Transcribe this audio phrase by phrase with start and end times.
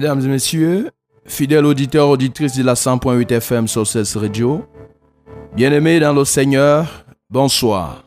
[0.00, 0.90] Mesdames et messieurs,
[1.26, 3.84] fidèles auditeurs, auditrices de la 100.8 FM sur
[4.14, 4.64] Radio,
[5.54, 8.02] bien-aimés dans le Seigneur, bonsoir.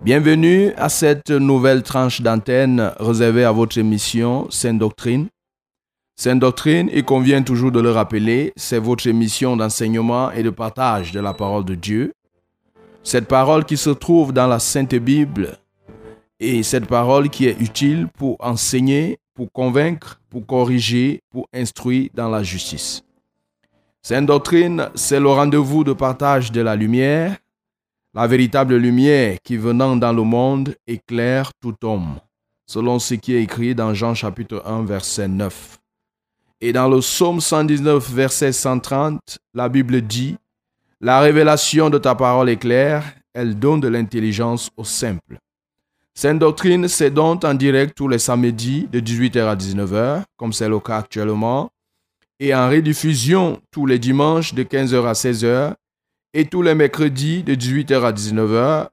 [0.00, 5.28] Bienvenue à cette nouvelle tranche d'antenne réservée à votre émission Sainte Doctrine.
[6.16, 11.12] Sainte Doctrine, il convient toujours de le rappeler, c'est votre émission d'enseignement et de partage
[11.12, 12.14] de la parole de Dieu.
[13.02, 15.58] Cette parole qui se trouve dans la Sainte Bible
[16.38, 22.30] et cette parole qui est utile pour enseigner, pour convaincre, pour corriger, pour instruire dans
[22.30, 23.02] la justice.
[24.02, 27.36] Sainte doctrine, c'est le rendez-vous de partage de la lumière,
[28.14, 32.18] la véritable lumière qui venant dans le monde éclaire tout homme,
[32.66, 35.78] selon ce qui est écrit dans Jean chapitre 1 verset 9.
[36.62, 40.36] Et dans le psaume 119 verset 130, la Bible dit,
[41.00, 45.38] La révélation de ta parole est claire, elle donne de l'intelligence aux simples.
[46.14, 50.68] Sainte Doctrine, c'est donc en direct tous les samedis de 18h à 19h, comme c'est
[50.68, 51.70] le cas actuellement,
[52.38, 55.74] et en rediffusion tous les dimanches de 15h à 16h
[56.34, 58.88] et tous les mercredis de 18h à 19h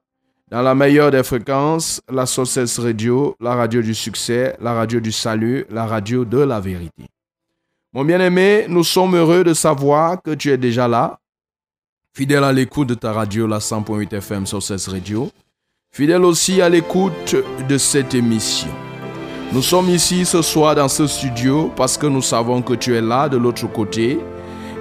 [0.50, 5.12] dans la meilleure des fréquences, la Sources Radio, la radio du succès, la radio du
[5.12, 7.04] salut, la radio de la vérité.
[7.92, 11.18] Mon bien-aimé, nous sommes heureux de savoir que tu es déjà là,
[12.14, 15.30] fidèle à l'écoute de ta radio, la 100.8 FM Sources Radio
[15.92, 17.34] fidèle aussi à l'écoute
[17.68, 18.68] de cette émission.
[19.52, 23.00] Nous sommes ici ce soir dans ce studio parce que nous savons que tu es
[23.00, 24.20] là de l'autre côté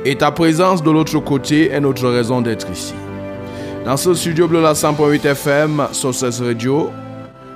[0.06, 2.94] et ta présence de l'autre côté est notre raison d'être ici.
[3.86, 6.90] Dans ce studio bleu la 100.8 FM, Sources Radio,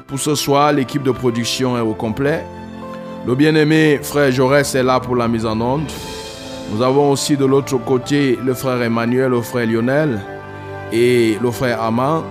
[0.07, 2.43] pour ce soir, l'équipe de production est au complet.
[3.27, 5.91] Le bien-aimé frère Jaurès est là pour la mise en onde.
[6.71, 10.21] Nous avons aussi de l'autre côté le frère Emmanuel, le frère Lionel
[10.93, 12.23] et le frère Amand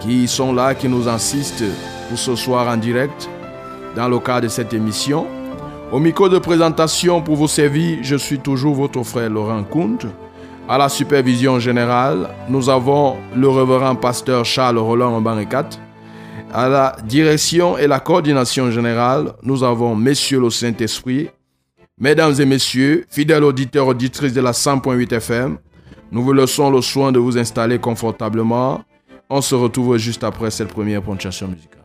[0.00, 1.64] qui sont là, qui nous assistent
[2.08, 3.28] pour ce soir en direct
[3.94, 5.26] dans le cadre de cette émission.
[5.92, 9.98] Au micro de présentation pour vous servir, je suis toujours votre frère Laurent Kunt.
[10.68, 15.68] À la supervision générale, nous avons le révérend pasteur Charles Roland Mbarikat.
[16.52, 21.30] À la direction et la coordination générale, nous avons Messieurs le Saint-Esprit.
[21.98, 25.58] Mesdames et messieurs, fidèles auditeurs, auditrices de la 100.8 FM,
[26.12, 28.82] nous vous laissons le soin de vous installer confortablement
[29.28, 31.82] on se retrouve juste après cette première ponctuation musicale.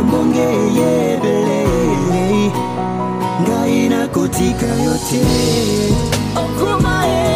[0.00, 2.52] ngongeyebelele
[3.42, 5.22] ngayina kutika yote
[6.36, 7.28] okumae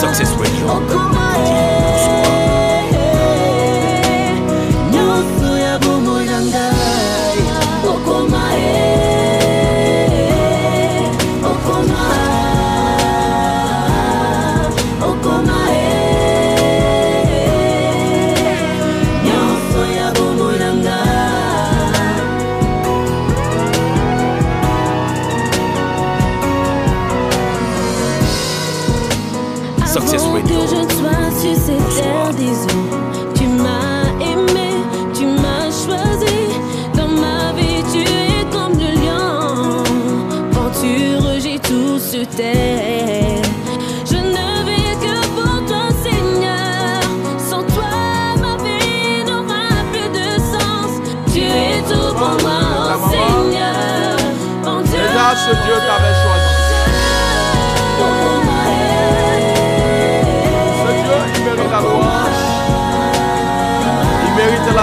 [0.00, 1.13] Success Radio.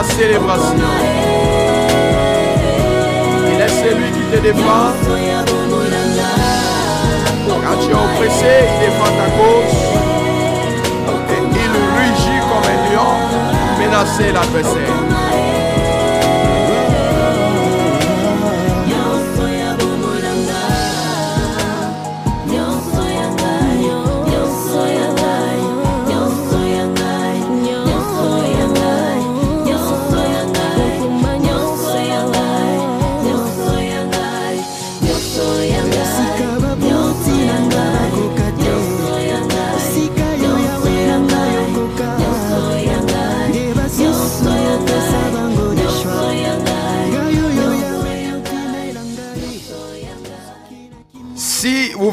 [0.03, 0.89] Célébration.
[3.53, 4.94] Il est celui qui te défend.
[7.48, 9.75] Quand tu es oppressé, il défend ta cause.
[11.30, 13.12] Et il rugit comme un lion,
[13.80, 15.10] menacer l'adversaire.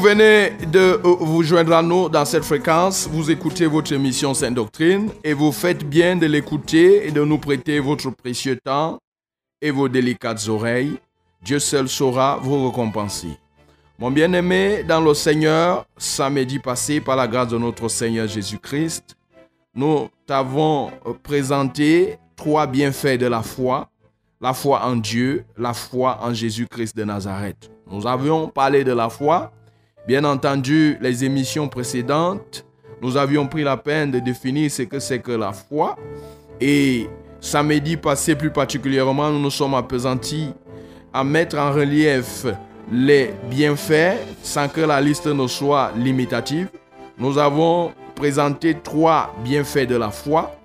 [0.09, 4.55] Venez de euh, vous joindre à nous dans cette fréquence, vous écoutez votre émission Sainte
[4.55, 8.97] Doctrine et vous faites bien de l'écouter et de nous prêter votre précieux temps
[9.61, 10.97] et vos délicates oreilles.
[11.43, 13.37] Dieu seul saura vous récompenser.
[13.99, 19.15] Mon bien-aimé dans le Seigneur, samedi passé, par la grâce de notre Seigneur Jésus-Christ,
[19.75, 23.89] nous t'avons euh, présenté trois bienfaits de la foi.
[24.41, 27.69] La foi en Dieu, la foi en Jésus-Christ de Nazareth.
[27.91, 29.51] Nous avions parlé de la foi.
[30.09, 32.65] Bien entendu, les émissions précédentes,
[32.99, 35.97] nous avions pris la peine de définir ce que c'est que la foi.
[36.59, 37.07] Et
[37.39, 40.47] samedi passé plus particulièrement, nous nous sommes appesantis
[41.13, 42.47] à mettre en relief
[42.91, 46.69] les bienfaits sans que la liste ne soit limitative.
[47.19, 50.55] Nous avons présenté trois bienfaits de la foi.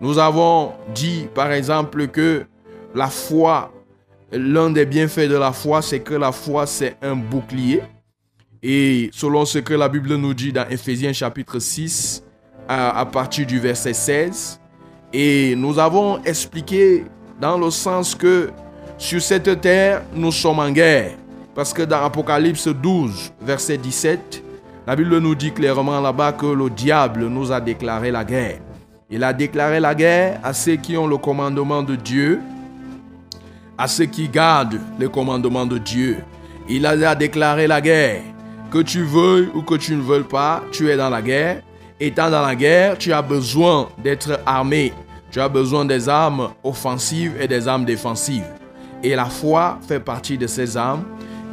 [0.00, 2.46] Nous avons dit par exemple que
[2.94, 3.70] la foi,
[4.32, 7.82] l'un des bienfaits de la foi, c'est que la foi, c'est un bouclier.
[8.66, 12.24] Et selon ce que la Bible nous dit dans Ephésiens chapitre 6,
[12.66, 14.58] à, partir du verset 16,
[15.12, 17.04] et nous avons expliqué
[17.38, 18.48] dans le sens que
[18.96, 21.10] sur cette terre, nous sommes en guerre.
[21.54, 24.42] Parce que dans Apocalypse 12, verset 17,
[24.86, 28.60] la Bible nous dit clairement là-bas que le diable nous a déclaré la guerre.
[29.10, 32.40] Il a déclaré la guerre à ceux qui ont le commandement de Dieu,
[33.76, 36.16] à ceux qui gardent le commandement de Dieu.
[36.66, 38.22] Il a déclaré la guerre.
[38.74, 41.62] Que tu veuilles ou que tu ne veuilles pas, tu es dans la guerre.
[42.00, 44.92] Étant dans la guerre, tu as besoin d'être armé.
[45.30, 48.42] Tu as besoin des armes offensives et des armes défensives.
[49.00, 51.04] Et la foi fait partie de ces armes.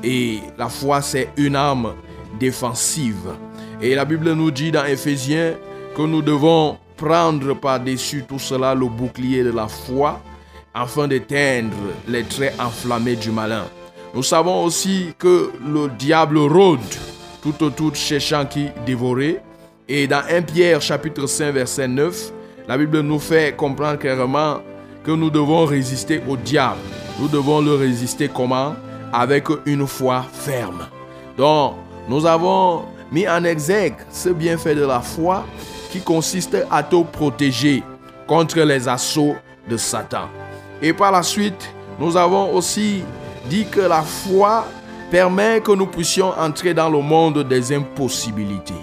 [0.04, 1.94] Et la foi, c'est une arme
[2.40, 3.36] défensive.
[3.84, 5.54] Et la Bible nous dit dans Éphésiens
[5.96, 10.20] que nous devons prendre par-dessus tout cela le bouclier de la foi
[10.74, 11.78] afin d'éteindre
[12.08, 13.66] les traits enflammés du malin.
[14.14, 16.80] Nous savons aussi que le diable rôde
[17.42, 19.40] tout autour cherchant qui dévorer.
[19.88, 22.32] Et dans 1 Pierre chapitre 5 verset 9,
[22.68, 24.60] la Bible nous fait comprendre clairement
[25.04, 26.80] que nous devons résister au diable.
[27.20, 28.76] Nous devons le résister comment?
[29.14, 30.88] Avec une foi ferme.
[31.38, 31.76] Donc,
[32.08, 35.46] nous avons mis en exergue ce bienfait de la foi
[35.90, 37.84] qui consiste à te protéger
[38.28, 39.36] contre les assauts
[39.70, 40.30] de Satan.
[40.82, 43.04] Et par la suite, nous avons aussi
[43.50, 44.66] dit que la foi
[45.10, 48.74] permet que nous puissions entrer dans le monde des impossibilités.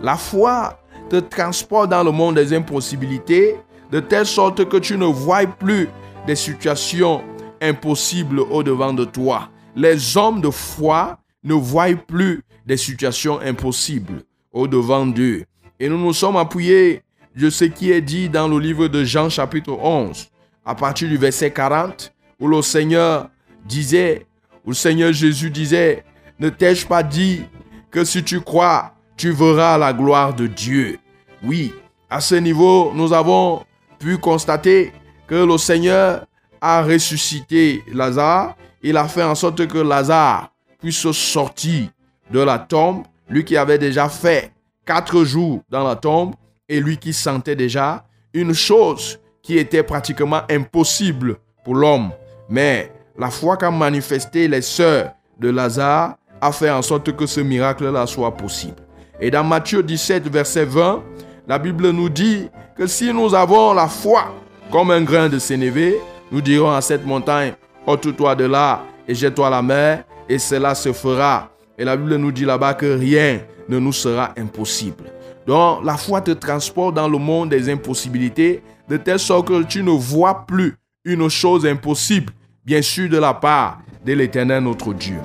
[0.00, 0.78] La foi
[1.10, 3.56] te transporte dans le monde des impossibilités
[3.90, 5.88] de telle sorte que tu ne vois plus
[6.26, 7.22] des situations
[7.60, 9.48] impossibles au-devant de toi.
[9.76, 15.44] Les hommes de foi ne voient plus des situations impossibles au-devant d'eux.
[15.78, 17.02] Et nous nous sommes appuyés
[17.36, 20.28] de ce qui est dit dans le livre de Jean chapitre 11,
[20.64, 23.28] à partir du verset 40, où le Seigneur
[23.64, 24.26] disait,
[24.64, 26.04] où le Seigneur Jésus disait,
[26.38, 27.44] ne t'ai-je pas dit
[27.90, 30.98] que si tu crois, tu verras la gloire de Dieu?
[31.42, 31.72] Oui,
[32.10, 33.64] à ce niveau, nous avons
[33.98, 34.92] pu constater
[35.26, 36.26] que le Seigneur
[36.60, 38.56] a ressuscité Lazare.
[38.82, 41.88] Il a fait en sorte que Lazare puisse sortir
[42.30, 44.52] de la tombe, lui qui avait déjà fait
[44.84, 46.34] quatre jours dans la tombe
[46.68, 52.10] et lui qui sentait déjà une chose qui était pratiquement impossible pour l'homme.
[52.48, 57.40] Mais la foi qu'a manifesté les sœurs de Lazare a fait en sorte que ce
[57.40, 58.76] miracle-là soit possible.
[59.20, 61.02] Et dans Matthieu 17, verset 20,
[61.46, 64.34] la Bible nous dit que si nous avons la foi
[64.70, 65.96] comme un grain de sénévé,
[66.32, 67.52] nous dirons à cette montagne,
[67.86, 71.50] ôte-toi de là et jette-toi à la mer, et cela se fera.
[71.78, 75.04] Et la Bible nous dit là-bas que rien ne nous sera impossible.
[75.46, 79.82] Donc la foi te transporte dans le monde des impossibilités, de telle sorte que tu
[79.82, 82.32] ne vois plus une chose impossible,
[82.64, 85.18] bien sûr de la part de l'Éternel notre Dieu.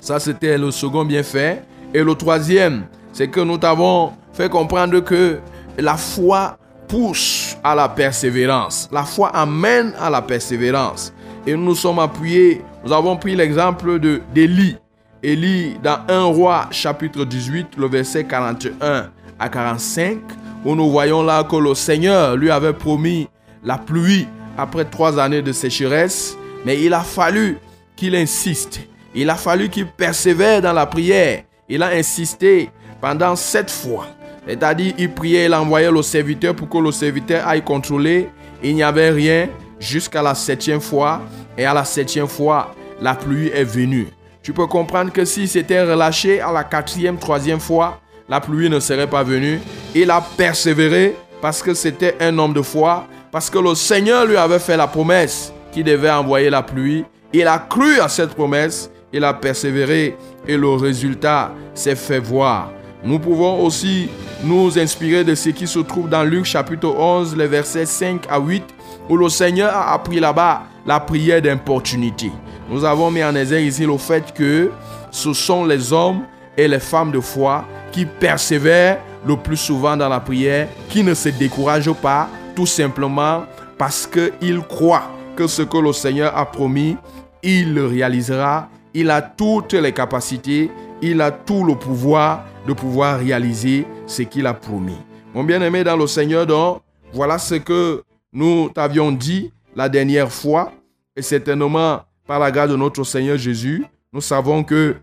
[0.00, 1.62] Ça, c'était le second bienfait.
[1.94, 5.38] Et le troisième, c'est que nous t'avons fait comprendre que
[5.78, 8.88] la foi pousse à la persévérance.
[8.92, 11.12] La foi amène à la persévérance.
[11.46, 14.76] Et nous nous sommes appuyés, nous avons pris l'exemple de d'Élie.
[15.22, 20.18] Élie dans 1 roi chapitre 18, le verset 41 à 45,
[20.64, 23.28] où nous voyons là que le Seigneur lui avait promis
[23.64, 27.58] la pluie après trois années de sécheresse, mais il a fallu
[27.96, 28.80] qu'il insiste.
[29.14, 31.42] Il a fallu qu'il persévère dans la prière.
[31.68, 34.06] Il a insisté pendant sept fois.
[34.46, 38.30] C'est-à-dire, il priait, il envoyait le serviteur pour que le serviteur aille contrôler.
[38.62, 39.48] Il n'y avait rien
[39.78, 41.22] jusqu'à la septième fois.
[41.56, 44.08] Et à la septième fois, la pluie est venue.
[44.42, 48.80] Tu peux comprendre que si c'était relâché à la quatrième, troisième fois, la pluie ne
[48.80, 49.60] serait pas venue.
[49.94, 54.36] Il a persévéré parce que c'était un homme de foi, parce que le Seigneur lui
[54.36, 57.04] avait fait la promesse qu'il devait envoyer la pluie.
[57.32, 62.72] Il a cru à cette promesse, il a persévéré et le résultat s'est fait voir.
[63.04, 64.08] Nous pouvons aussi
[64.42, 68.38] nous inspirer de ce qui se trouve dans Luc chapitre 11, les versets 5 à
[68.38, 68.64] 8,
[69.08, 72.32] où le Seigneur a appris là-bas la prière d'importunité.
[72.68, 74.70] Nous avons mis en exergue ici le fait que
[75.10, 76.22] ce sont les hommes
[76.56, 81.14] et les femmes de foi qui persévèrent le plus souvent dans la prière, qui ne
[81.14, 83.44] se découragent pas, tout simplement
[83.76, 86.96] parce qu'ils croient que ce que le Seigneur a promis,
[87.44, 88.68] il le réalisera.
[88.92, 90.68] Il a toutes les capacités,
[91.00, 94.98] il a tout le pouvoir de pouvoir réaliser ce qu'il a promis.
[95.32, 98.02] Mon bien-aimé dans le Seigneur, donc, voilà ce que
[98.32, 100.72] nous t'avions dit la dernière fois.
[101.14, 104.96] Et certainement, par la grâce de notre Seigneur Jésus, nous savons que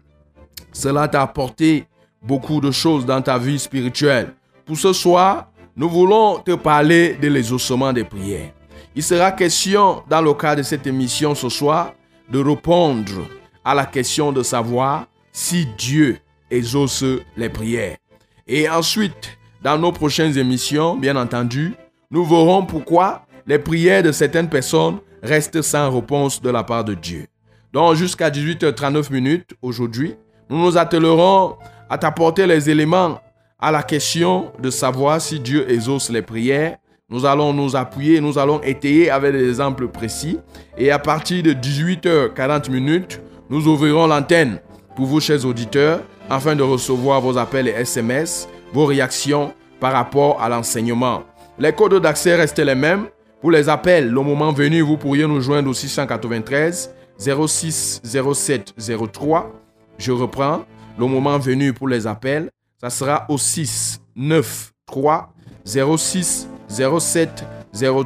[0.73, 1.85] cela t'a apporté
[2.21, 4.33] beaucoup de choses dans ta vie spirituelle.
[4.65, 8.51] Pour ce soir, nous voulons te parler de l'exaucement des prières.
[8.95, 11.93] Il sera question, dans le cadre de cette émission ce soir,
[12.29, 13.27] de répondre
[13.63, 16.17] à la question de savoir si Dieu
[16.49, 17.03] exauce
[17.35, 17.97] les prières.
[18.47, 21.73] Et ensuite, dans nos prochaines émissions, bien entendu,
[22.09, 26.93] nous verrons pourquoi les prières de certaines personnes restent sans réponse de la part de
[26.93, 27.27] Dieu.
[27.73, 30.15] Donc jusqu'à 18h39 minutes aujourd'hui,
[30.49, 31.57] nous nous attellerons
[31.89, 33.19] à t'apporter les éléments
[33.59, 36.77] à la question de savoir si Dieu exauce les prières.
[37.07, 40.39] Nous allons nous appuyer, nous allons étayer avec des exemples précis.
[40.75, 44.59] Et à partir de 18h40 minutes, nous ouvrirons l'antenne
[44.95, 50.41] pour vous, chers auditeurs, afin de recevoir vos appels et SMS, vos réactions par rapport
[50.41, 51.23] à l'enseignement.
[51.59, 53.05] Les codes d'accès restent les mêmes.
[53.39, 58.73] Pour les appels, le moment venu, vous pourriez nous joindre au 693 06 07
[59.13, 59.51] 03.
[59.99, 60.65] Je reprends.
[60.97, 62.49] Le moment venu pour les appels,
[62.81, 65.33] ça sera au 6 9 3
[65.65, 67.43] 06 07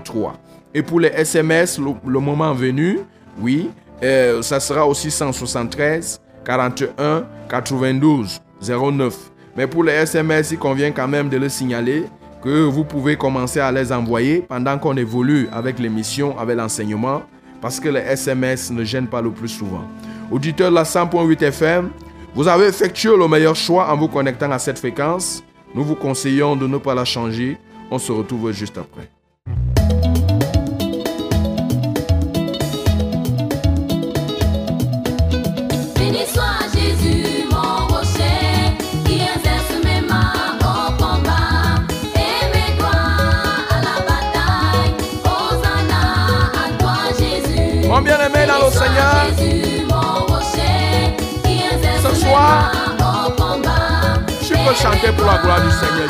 [0.03, 0.33] 03.
[0.73, 2.99] Et pour les SMS, le, moment venu,
[3.39, 3.69] oui,
[4.03, 9.15] euh, ça sera au 673 41 92 09.
[9.57, 12.05] Mais pour les SMS, il convient quand même de le signaler
[12.41, 17.23] que vous pouvez commencer à les envoyer pendant qu'on évolue avec l'émission, avec l'enseignement,
[17.61, 19.83] parce que les SMS ne gênent pas le plus souvent.
[20.31, 21.89] Auditeur de la 100.8 FM,
[22.35, 25.43] vous avez effectué le meilleur choix en vous connectant à cette fréquence.
[25.75, 27.57] Nous vous conseillons de ne pas la changer.
[27.91, 29.09] On se retrouve juste après.
[35.95, 41.81] Béni soit Jésus, mon rocher, qui exerce mes mains au combat
[42.77, 42.89] doigts
[43.71, 44.93] à la bataille.
[47.87, 53.31] Mon bien-aimé dans le Seigneur, Jésus, mon rocher, qui exerce Ce mes soir, mains au
[53.31, 53.89] combat
[54.41, 56.09] tu peux chanter pour la gloire du Seigneur.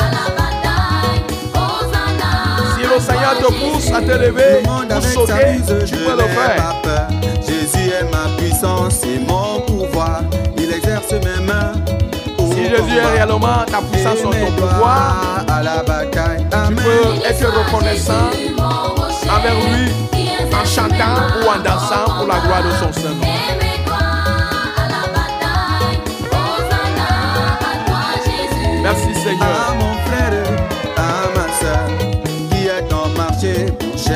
[3.00, 6.74] Le Seigneur te pousse à te lever, pour sauter, tu peux le faire.
[7.46, 10.22] Jésus est ma puissance et mon pouvoir.
[10.56, 11.72] Il exerce mes mains.
[12.52, 16.46] Si Jésus est réellement ta puissance Et ton pouvoir, à la bataille.
[16.50, 16.76] tu Amen.
[16.76, 18.30] peux être reconnaissant
[19.28, 19.90] envers lui
[20.52, 23.39] en chantant ou en dansant pour la gloire de son Saint-Nom.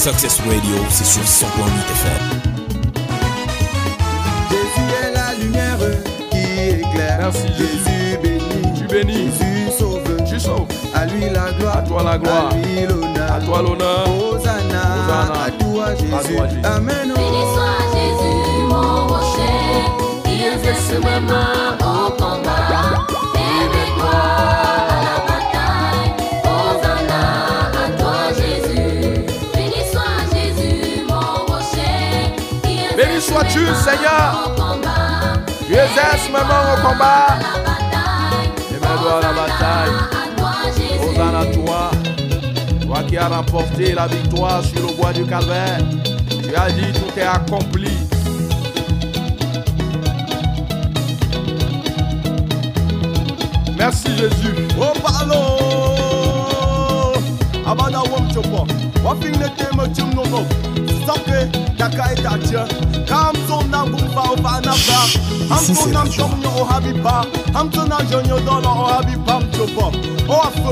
[0.00, 1.46] Success Radio, c'est sur 100.8
[1.92, 2.40] FM.
[4.48, 5.76] Jésus est la lumière
[6.30, 7.18] qui éclaire.
[7.20, 7.68] Merci, Jésus.
[7.84, 8.78] Jésus béni.
[8.78, 9.30] Tu bénis.
[9.30, 10.24] Jésus sauve.
[10.26, 10.66] Tu sauves.
[10.94, 11.76] À lui la gloire.
[11.76, 12.48] À toi la gloire.
[12.50, 13.30] À lui l'honneur.
[13.30, 14.08] À toi l'honneur.
[14.08, 14.82] Hosanna.
[15.04, 15.44] Hosanna.
[15.44, 16.14] À toi Jésus.
[16.14, 16.60] À toi, Jésus.
[16.64, 17.19] Amen.
[36.28, 37.38] Mes mains au combat.
[38.70, 39.96] Et doigts à la bataille.
[41.00, 41.90] Hosanna à toi.
[42.82, 45.78] Toi qui as remporté la victoire sur le bois du calvaire.
[46.28, 47.90] Tu as dit tout est accompli.
[53.76, 54.54] Merci Jésus.
[54.78, 55.42] Oh palo
[57.66, 58.66] Abada wom chopo
[61.00, 64.60] no Soke Daka etache Kam so na bumfa o fa.
[64.60, 65.00] Na ba
[65.54, 69.14] Ham so na chom no o habi pa Ham so na jonyo dono o habi
[69.26, 69.92] pam chopo
[70.28, 70.70] O afe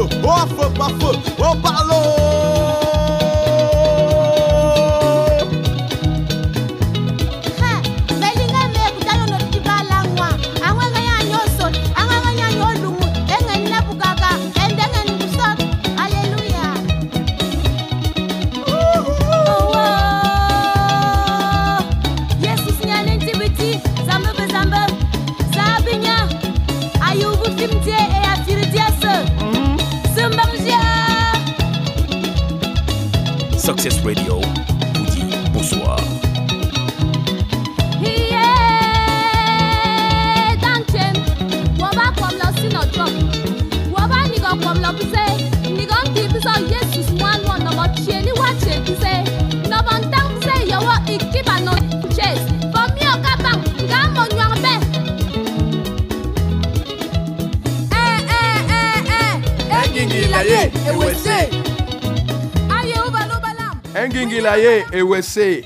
[63.99, 64.11] balam.
[64.11, 65.65] Engingilaye et Wessé.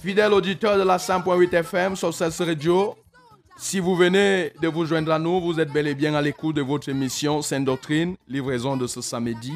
[0.00, 2.96] Fidèle auditeur de la 100.8 FM sur cette radio,
[3.58, 6.56] si vous venez de vous joindre à nous, vous êtes bel et bien à l'écoute
[6.56, 9.52] de votre émission Sainte Doctrine, livraison de ce samedi.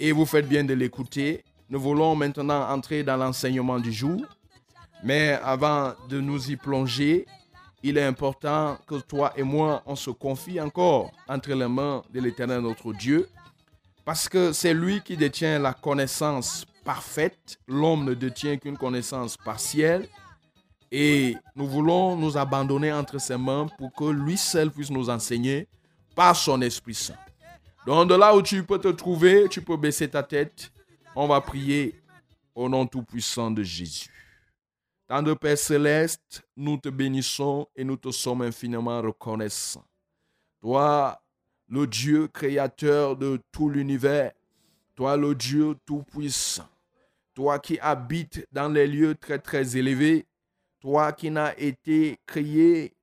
[0.00, 1.44] Et vous faites bien de l'écouter.
[1.70, 4.20] Nous voulons maintenant entrer dans l'enseignement du jour.
[5.04, 7.26] Mais avant de nous y plonger,
[7.84, 12.20] il est important que toi et moi, on se confie encore entre les mains de
[12.20, 13.28] l'Éternel notre Dieu.
[14.04, 17.58] Parce que c'est lui qui détient la connaissance parfaite.
[17.66, 20.08] L'homme ne détient qu'une connaissance partielle.
[20.90, 25.68] Et nous voulons nous abandonner entre ses mains pour que lui seul puisse nous enseigner
[26.14, 27.18] par son Esprit Saint.
[27.86, 30.72] Donc de là où tu peux te trouver, tu peux baisser ta tête.
[31.14, 31.94] On va prier
[32.54, 34.08] au nom tout-puissant de Jésus.
[35.06, 39.84] Tendre Père céleste, nous te bénissons et nous te sommes infiniment reconnaissants.
[40.62, 41.20] Toi,
[41.68, 44.32] le Dieu créateur de tout l'univers,
[44.94, 46.68] toi le Dieu tout-puissant,
[47.38, 50.26] toi qui habites dans les lieux très très élevés,
[50.80, 52.96] toi qui n'as été créé,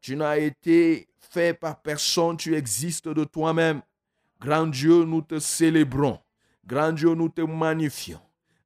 [0.00, 3.82] tu n'as été fait par personne, tu existes de toi-même.
[4.40, 6.20] Grand Dieu, nous te célébrons.
[6.64, 8.20] Grand Dieu, nous te magnifions.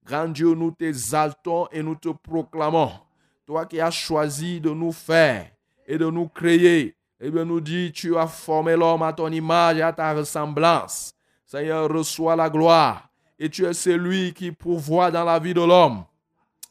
[0.05, 2.93] Grand Dieu, nous t'exaltons et nous te proclamons.
[3.47, 5.51] Toi qui as choisi de nous faire
[5.87, 9.79] et de nous créer, et bien nous dit, tu as formé l'homme à ton image
[9.79, 11.15] et à ta ressemblance.
[11.47, 13.10] Seigneur, reçois la gloire.
[13.41, 16.05] Et tu es celui qui pourvoit dans la vie de l'homme.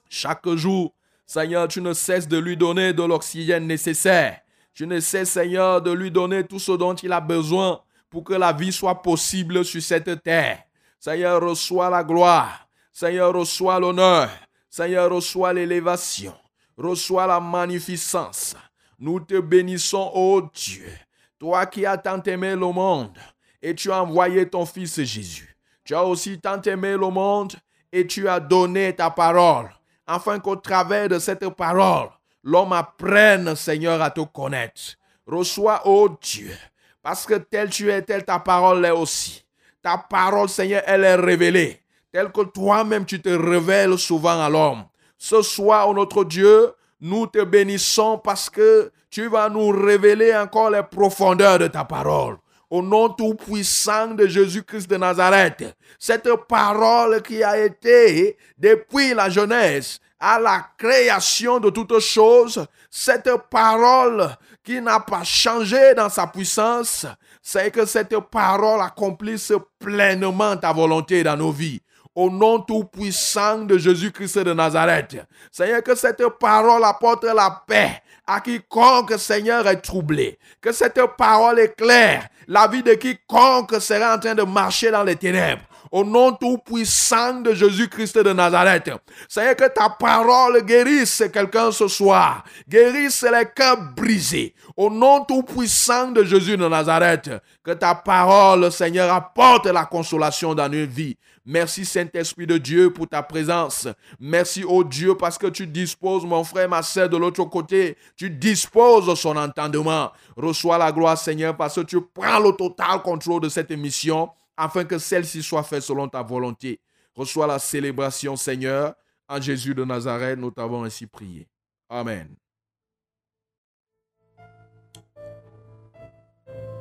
[0.07, 0.93] Chaque jour,
[1.25, 4.39] Seigneur, tu ne cesses de lui donner de l'oxygène nécessaire.
[4.73, 8.33] Tu ne cesses, Seigneur, de lui donner tout ce dont il a besoin pour que
[8.33, 10.63] la vie soit possible sur cette terre.
[10.99, 12.67] Seigneur, reçois la gloire.
[12.93, 14.29] Seigneur, reçois l'honneur.
[14.69, 16.35] Seigneur, reçois l'élévation.
[16.77, 18.55] Reçois la magnificence.
[18.99, 20.91] Nous te bénissons, ô Dieu.
[21.39, 23.17] Toi qui as tant aimé le monde
[23.61, 25.55] et tu as envoyé ton Fils Jésus.
[25.89, 27.53] Tu as aussi tant aimé le monde
[27.91, 29.71] et tu as donné ta parole
[30.05, 32.09] afin qu'au travers de cette parole,
[32.43, 34.79] l'homme apprenne, Seigneur, à te connaître.
[35.25, 36.55] Reçois, ô Dieu,
[37.01, 39.43] parce que tel tu es, telle ta parole est aussi.
[39.81, 44.83] Ta parole, Seigneur, elle est révélée, telle que toi-même tu te révèles souvent à l'homme.
[45.17, 46.71] Ce soir, ô notre Dieu,
[47.01, 52.37] nous te bénissons parce que tu vas nous révéler encore les profondeurs de ta parole.
[52.69, 59.29] Au nom tout puissant de Jésus-Christ de Nazareth, cette parole qui a été depuis la
[59.29, 64.29] jeunesse à la création de toutes choses, cette parole
[64.63, 67.07] qui n'a pas changé dans sa puissance,
[67.41, 71.81] c'est que cette parole accomplisse pleinement ta volonté dans nos vies.
[72.15, 75.25] au nom tout-puissant de Jésus-Christ de Nazareth.
[75.51, 80.37] Seigneur, que cette parole apporte la paix à quiconque, Seigneur, est troublé.
[80.59, 85.15] Que cette parole éclaire la vie de quiconque serait en train de marcher dans les
[85.15, 85.61] ténèbres.
[85.91, 88.91] Au nom tout-puissant de Jésus-Christ de Nazareth.
[89.27, 92.43] Seigneur, que ta parole guérisse quelqu'un ce soir.
[92.67, 94.53] Guérisse les cœurs brisés.
[94.75, 97.31] Au nom tout-puissant de Jésus de Nazareth.
[97.63, 101.17] Que ta parole, Seigneur, apporte la consolation dans une vie.
[101.45, 103.87] Merci Saint-Esprit de Dieu pour ta présence.
[104.19, 107.97] Merci au Dieu parce que tu disposes mon frère, ma soeur de l'autre côté.
[108.15, 110.11] Tu disposes son entendement.
[110.35, 114.83] Reçois la gloire Seigneur parce que tu prends le total contrôle de cette émission afin
[114.83, 116.79] que celle-ci soit faite selon ta volonté.
[117.15, 118.93] Reçois la célébration Seigneur.
[119.27, 121.47] En Jésus de Nazareth, nous t'avons ainsi prié.
[121.87, 122.35] Amen.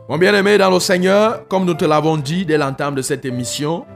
[0.09, 3.87] Mon bien-aimé dans le Seigneur, comme nous te l'avons dit dès l'entame de cette émission,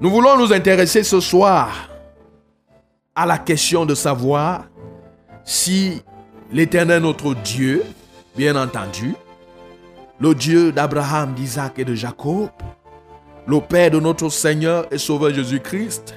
[0.00, 1.88] nous voulons nous intéresser ce soir
[3.14, 4.66] à la question de savoir
[5.44, 6.02] si
[6.52, 7.82] l'Éternel notre Dieu,
[8.36, 9.14] bien entendu,
[10.20, 12.50] le Dieu d'Abraham, d'Isaac et de Jacob,
[13.46, 16.14] le Père de notre Seigneur et Sauveur Jésus-Christ,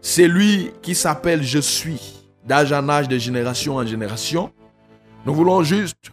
[0.00, 4.52] c'est lui qui s'appelle Je suis, d'âge en âge, de génération en génération.
[5.26, 6.12] Nous voulons juste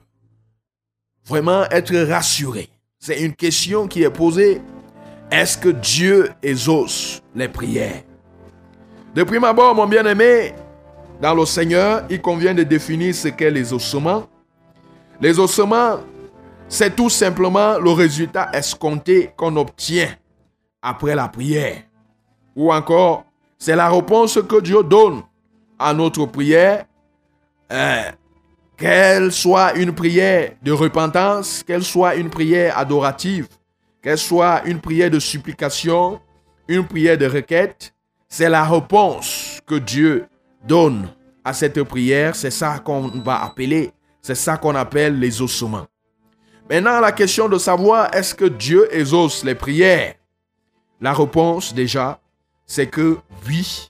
[1.26, 2.70] vraiment être rassurés.
[3.00, 4.62] C'est une question qui est posée
[5.32, 8.04] est-ce que Dieu exauce les prières?
[9.14, 10.54] De prime abord, mon bien-aimé,
[11.22, 13.52] dans le Seigneur, il convient de définir ce qu'est.
[13.52, 13.74] Les
[15.40, 16.00] ossements,
[16.68, 20.10] c'est tout simplement le résultat escompté qu'on obtient
[20.82, 21.84] après la prière.
[22.56, 23.26] Ou encore,
[23.58, 25.24] c'est la réponse que Dieu donne
[25.80, 26.86] à notre prière,
[27.72, 28.04] euh,
[28.78, 33.48] qu'elle soit une prière de repentance, qu'elle soit une prière adorative,
[34.06, 36.22] qu'elle soit une prière de supplication,
[36.68, 37.92] une prière de requête,
[38.30, 40.28] c'est la réponse que Dieu
[40.64, 41.10] donne
[41.44, 42.36] à cette prière.
[42.36, 43.92] C'est ça qu'on va appeler,
[44.22, 45.88] c'est ça qu'on appelle les ossements.
[46.70, 50.14] Maintenant, la question de savoir est-ce que Dieu exauce les prières?
[51.02, 52.20] La réponse déjà,
[52.68, 53.90] c'est que oui,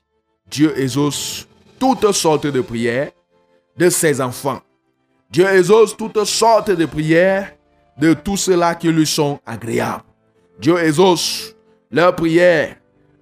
[0.50, 1.46] Dieu exauce
[1.78, 3.10] toutes sortes de prières
[3.76, 4.62] de ses enfants.
[5.30, 7.55] Dieu exauce toutes sortes de prières
[7.98, 10.04] de tous ceux-là qui lui sont agréables.
[10.58, 11.54] Dieu exauce
[11.90, 12.76] leurs prières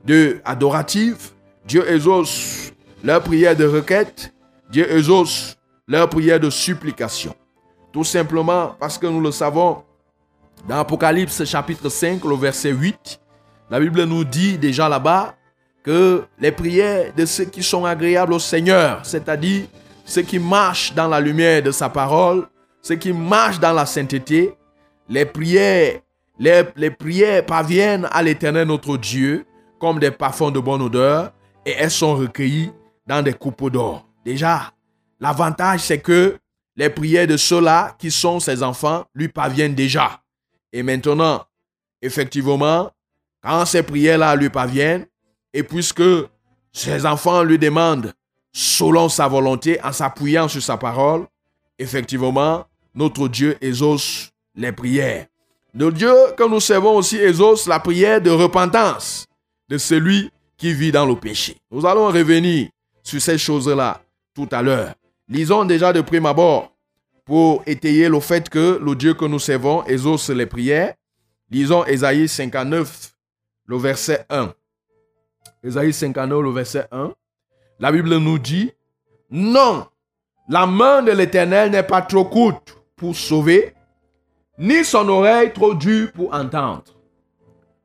[0.04, 1.30] de adorative.
[1.66, 4.32] Dieu exauce leurs prières de requête.
[4.70, 5.56] Dieu exauce
[5.86, 7.34] leurs prières de supplication.
[7.92, 9.82] Tout simplement parce que nous le savons,
[10.68, 13.20] dans Apocalypse chapitre 5, le verset 8,
[13.70, 15.34] la Bible nous dit déjà là-bas
[15.82, 19.66] que les prières de ceux qui sont agréables au Seigneur, c'est-à-dire
[20.04, 22.48] ceux qui marchent dans la lumière de sa parole,
[22.80, 24.54] ceux qui marchent dans la sainteté,
[25.08, 26.00] les prières,
[26.38, 29.46] les, prières parviennent à l'éternel notre Dieu
[29.78, 31.32] comme des parfums de bonne odeur
[31.66, 32.72] et elles sont recueillies
[33.06, 34.06] dans des coupes d'or.
[34.24, 34.72] Déjà,
[35.20, 36.38] l'avantage c'est que
[36.76, 40.20] les prières de ceux-là qui sont ses enfants lui parviennent déjà.
[40.72, 41.44] Et maintenant,
[42.02, 42.90] effectivement,
[43.42, 45.06] quand ces prières-là lui parviennent,
[45.52, 46.02] et puisque
[46.72, 48.12] ses enfants lui demandent
[48.52, 51.26] selon sa volonté, en s'appuyant sur sa parole,
[51.78, 55.26] effectivement, notre Dieu exauce les prières.
[55.72, 59.26] Notre Dieu que nous servons aussi exauce la prière de repentance
[59.68, 61.56] de celui qui vit dans le péché.
[61.70, 62.68] Nous allons revenir
[63.02, 64.00] sur ces choses-là
[64.34, 64.94] tout à l'heure.
[65.28, 66.72] Lisons déjà de prime abord
[67.24, 70.94] pour étayer le fait que le Dieu que nous servons exauce les prières.
[71.50, 73.14] Lisons Ésaïe 59,
[73.66, 74.52] le verset 1.
[75.62, 77.12] Ésaïe 59, le verset 1.
[77.80, 78.70] La Bible nous dit,
[79.30, 79.86] non,
[80.48, 83.74] la main de l'Éternel n'est pas trop courte pour sauver,
[84.58, 86.84] ni son oreille trop dure pour entendre.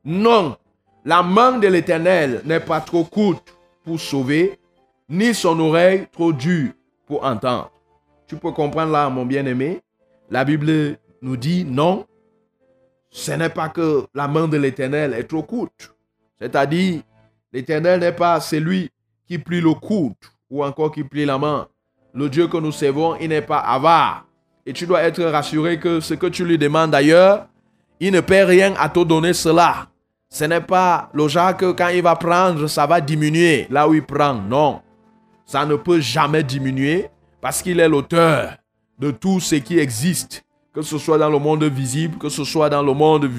[0.04, 0.56] Non,
[1.04, 3.54] la main de l'Éternel n'est pas trop courte
[3.84, 4.58] pour sauver,
[5.08, 6.72] ni son oreille trop dure
[7.06, 7.70] pour entendre.
[8.26, 9.80] Tu peux comprendre là, mon bien-aimé,
[10.30, 12.06] la Bible nous dit non,
[13.10, 15.94] ce n'est pas que la main de l'Éternel est trop courte.
[16.40, 17.02] C'est-à-dire,
[17.52, 18.90] l'Éternel n'est pas celui
[19.26, 20.14] qui plie le coude
[20.48, 21.68] ou encore qui plie la main.
[22.14, 24.26] Le Dieu que nous servons, il n'est pas avare.
[24.66, 27.46] Et tu dois être rassuré que ce que tu lui demandes d'ailleurs,
[27.98, 29.88] il ne paie rien à te donner cela.
[30.28, 33.94] Ce n'est pas le genre que quand il va prendre, ça va diminuer là où
[33.94, 34.34] il prend.
[34.34, 34.80] Non.
[35.44, 37.08] Ça ne peut jamais diminuer
[37.40, 38.56] parce qu'il est l'auteur
[38.98, 42.68] de tout ce qui existe, que ce soit dans le monde visible, que ce soit
[42.68, 43.30] dans le monde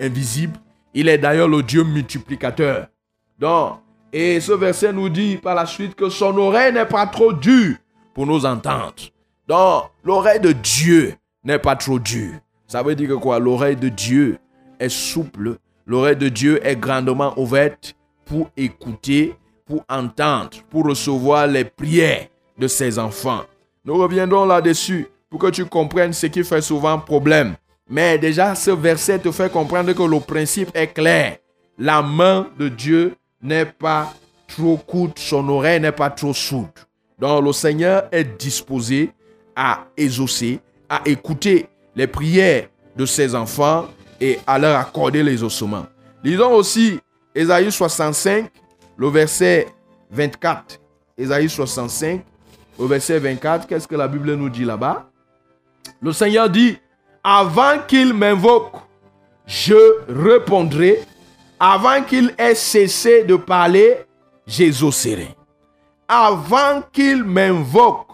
[0.00, 0.58] invisible.
[0.94, 2.86] Il est d'ailleurs le Dieu multiplicateur.
[3.38, 3.80] Donc,
[4.12, 7.76] et ce verset nous dit par la suite que son oreille n'est pas trop dure
[8.14, 8.94] pour nous entendre.
[9.48, 12.34] Donc, l'oreille de Dieu n'est pas trop dure.
[12.66, 13.38] Ça veut dire que quoi?
[13.38, 14.38] L'oreille de Dieu
[14.78, 15.56] est souple.
[15.86, 19.34] L'oreille de Dieu est grandement ouverte pour écouter,
[19.64, 22.26] pour entendre, pour recevoir les prières
[22.58, 23.44] de ses enfants.
[23.86, 27.54] Nous reviendrons là-dessus pour que tu comprennes ce qui fait souvent problème.
[27.88, 31.38] Mais déjà, ce verset te fait comprendre que le principe est clair.
[31.78, 34.12] La main de Dieu n'est pas
[34.46, 36.68] trop courte, son oreille n'est pas trop sourde.
[37.18, 39.10] Donc le Seigneur est disposé
[39.58, 43.88] à exaucer, à écouter les prières de ses enfants
[44.20, 45.86] et à leur accorder les ossements.
[46.22, 47.00] Lisons aussi
[47.34, 48.52] Ésaïe 65,
[48.96, 49.66] le verset
[50.12, 50.80] 24.
[51.18, 52.22] Ésaïe 65,
[52.78, 55.10] au verset 24, qu'est-ce que la Bible nous dit là-bas?
[56.00, 56.78] Le Seigneur dit,
[57.24, 58.74] avant qu'il m'invoque,
[59.44, 59.74] je
[60.08, 61.02] répondrai.
[61.58, 63.96] Avant qu'il ait cessé de parler,
[64.46, 65.34] j'exaucerai.
[66.06, 68.07] Avant qu'il m'invoque,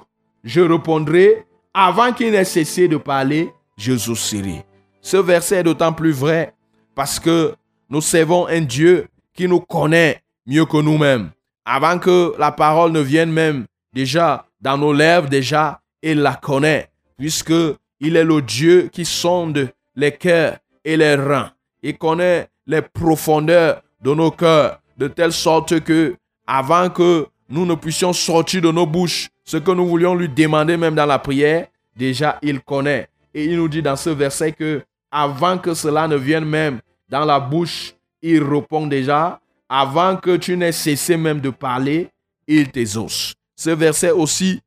[0.45, 1.47] je répondrai.
[1.73, 4.65] Avant qu'il n'ait cessé de parler, j'exaucerai.
[5.01, 6.55] Ce verset est d'autant plus vrai
[6.95, 7.55] parce que
[7.91, 11.31] nous servons un Dieu qui nous connaît mieux que nous-mêmes.
[11.65, 16.91] Avant que la parole ne vienne même déjà dans nos lèvres, déjà, il la connaît,
[17.19, 17.53] puisque
[18.01, 21.51] il est le Dieu qui sonde les cœurs et les reins.
[21.83, 26.15] Il connaît les profondeurs de nos cœurs, de telle sorte que,
[26.47, 30.77] avant que nous ne puissions sortir de nos bouches ce que nous voulions lui demander
[30.77, 33.09] même dans la prière, déjà il connaît.
[33.33, 37.25] Et il nous dit dans ce verset que, avant que cela ne vienne même dans
[37.25, 39.41] la bouche, il répond déjà.
[39.69, 42.09] Avant que tu n'aies cessé même de parler,
[42.47, 43.35] il t'exauce.
[43.57, 44.61] Ce verset aussi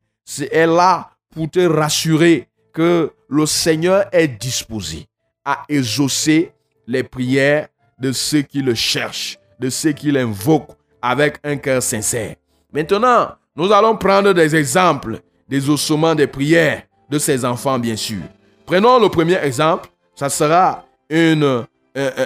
[0.52, 5.08] est là pour te rassurer que le Seigneur est disposé
[5.44, 6.52] à exaucer
[6.88, 7.68] les prières
[8.00, 12.36] de ceux qui le cherchent, de ceux qui l'invoquent avec un cœur sincère.
[12.72, 18.22] Maintenant, nous allons prendre des exemples des ossements des prières de ces enfants, bien sûr.
[18.66, 19.90] Prenons le premier exemple.
[20.16, 21.64] Ça sera une euh,
[21.98, 22.26] euh,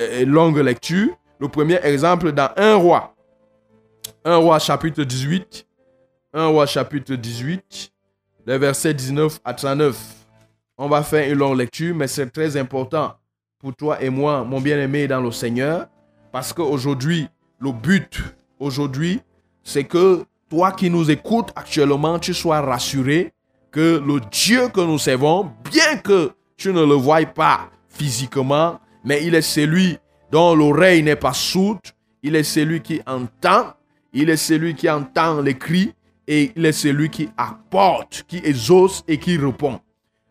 [0.00, 1.08] euh, longue lecture.
[1.38, 3.14] Le premier exemple dans 1 roi.
[4.24, 5.66] 1 roi chapitre 18.
[6.34, 7.92] 1 roi chapitre 18.
[8.46, 9.96] Les versets 19 à 39.
[10.76, 13.14] On va faire une longue lecture, mais c'est très important
[13.58, 15.86] pour toi et moi, mon bien-aimé dans le Seigneur,
[16.32, 17.28] parce qu'aujourd'hui,
[17.60, 18.22] le but,
[18.58, 19.20] aujourd'hui,
[19.62, 23.32] c'est que toi qui nous écoutes actuellement, tu sois rassuré
[23.70, 29.24] que le Dieu que nous servons, bien que tu ne le voies pas physiquement, mais
[29.24, 29.96] il est celui
[30.30, 31.80] dont l'oreille n'est pas sourde,
[32.22, 33.72] il est celui qui entend,
[34.12, 35.94] il est celui qui entend les cris,
[36.26, 39.80] et il est celui qui apporte, qui exauce et qui répond.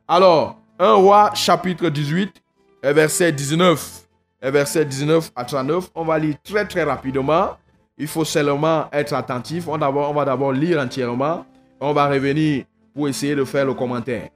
[0.07, 2.41] Alors, 1 roi chapitre 18,
[2.83, 4.07] verset 19,
[4.43, 7.57] verset 19 à 39, on va lire très très rapidement.
[7.99, 9.67] Il faut seulement être attentif.
[9.67, 11.45] On, va d'abord lire entièrement.
[11.81, 12.63] On va revenir
[12.95, 14.29] pour essayer de faire le commentaire.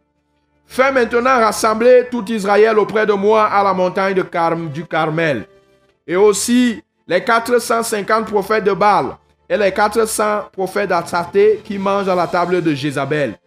[0.66, 4.16] Fais maintenant rassembler tout Israël auprès de moi à la montagne
[4.74, 5.46] du Carmel.
[6.06, 9.18] Et aussi les 450 prophètes de Baal
[9.50, 13.38] et les 400 prophètes d'Atsarté qui mangent à la table de Jézabel.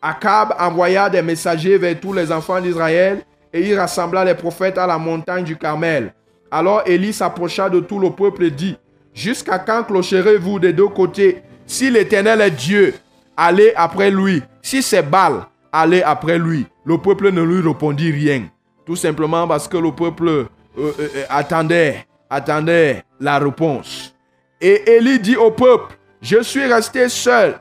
[0.00, 4.86] Akab envoya des messagers vers tous les enfants d'Israël et il rassembla les prophètes à
[4.86, 6.12] la montagne du Carmel.
[6.50, 8.76] Alors Élie s'approcha de tout le peuple et dit,
[9.14, 11.42] Jusqu'à quand clocherez-vous des deux côtés?
[11.66, 12.94] Si l'Éternel est Dieu,
[13.36, 14.42] allez après lui.
[14.62, 16.66] Si c'est Baal, allez après lui.
[16.84, 18.48] Le peuple ne lui répondit rien.
[18.86, 20.48] Tout simplement parce que le peuple euh,
[20.78, 24.14] euh, euh, attendait, attendait la réponse.
[24.60, 27.60] Et Élie dit au peuple, je suis resté seul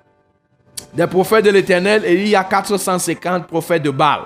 [0.94, 4.22] des prophètes de l'Éternel et il y a 450 prophètes de Baal.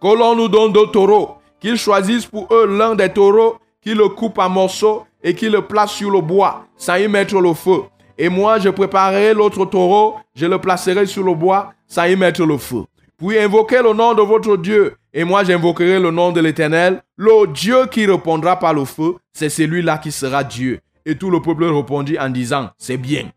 [0.00, 4.08] Que l'on nous donne deux taureaux, qu'ils choisissent pour eux l'un des taureaux, qu'ils le
[4.08, 7.82] coupent en morceaux et qu'ils le placent sur le bois sans y mettre le feu.
[8.16, 12.46] Et moi, je préparerai l'autre taureau, je le placerai sur le bois sans y mettre
[12.46, 12.84] le feu.
[13.18, 17.02] Puis invoquez le nom de votre Dieu, et moi j'invoquerai le nom de l'Éternel.
[17.16, 20.78] Le Dieu qui répondra par le feu, c'est celui-là qui sera Dieu.
[21.04, 23.30] Et tout le peuple répondit en disant, c'est bien.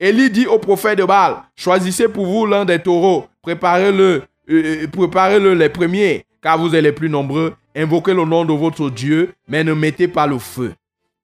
[0.00, 4.86] Élie dit au prophète de Baal, choisissez pour vous l'un des taureaux, préparez-le, euh, euh,
[4.88, 9.32] préparez-le les premiers, car vous êtes les plus nombreux, invoquez le nom de votre Dieu,
[9.48, 10.74] mais ne mettez pas le feu.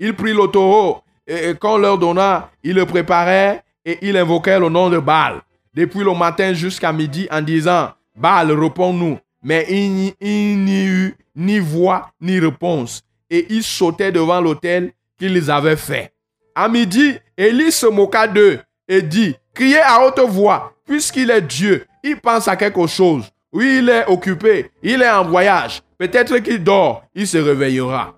[0.01, 4.71] Il prit le taureau, et quand leur donna, il le préparait, et il invoquait le
[4.71, 5.43] nom de Baal.
[5.75, 9.19] Depuis le matin jusqu'à midi, en disant, Baal, réponds-nous.
[9.43, 13.03] Mais il n'y eut ni voix, ni réponse.
[13.29, 16.13] Et il sautait devant l'autel qu'ils avaient fait.
[16.55, 18.59] À midi, Élie se moqua d'eux
[18.89, 23.31] et dit, criez à haute voix, puisqu'il est Dieu, il pense à quelque chose.
[23.53, 25.83] Oui, il est occupé, il est en voyage.
[25.97, 28.15] Peut-être qu'il dort, il se réveillera.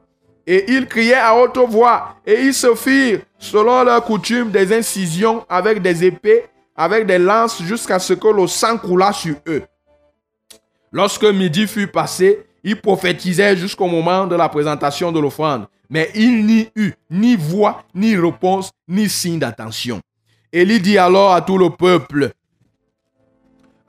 [0.47, 5.45] Et ils criaient à haute voix, et ils se firent, selon leur coutume, des incisions
[5.49, 6.45] avec des épées,
[6.77, 9.63] avec des lances, jusqu'à ce que le sang coula sur eux.
[10.91, 15.67] Lorsque midi fut passé, ils prophétisaient jusqu'au moment de la présentation de l'offrande.
[15.91, 20.01] mais il n'y eut ni voix, ni réponse, ni signe d'attention.
[20.51, 22.33] Élie dit alors à tout le peuple,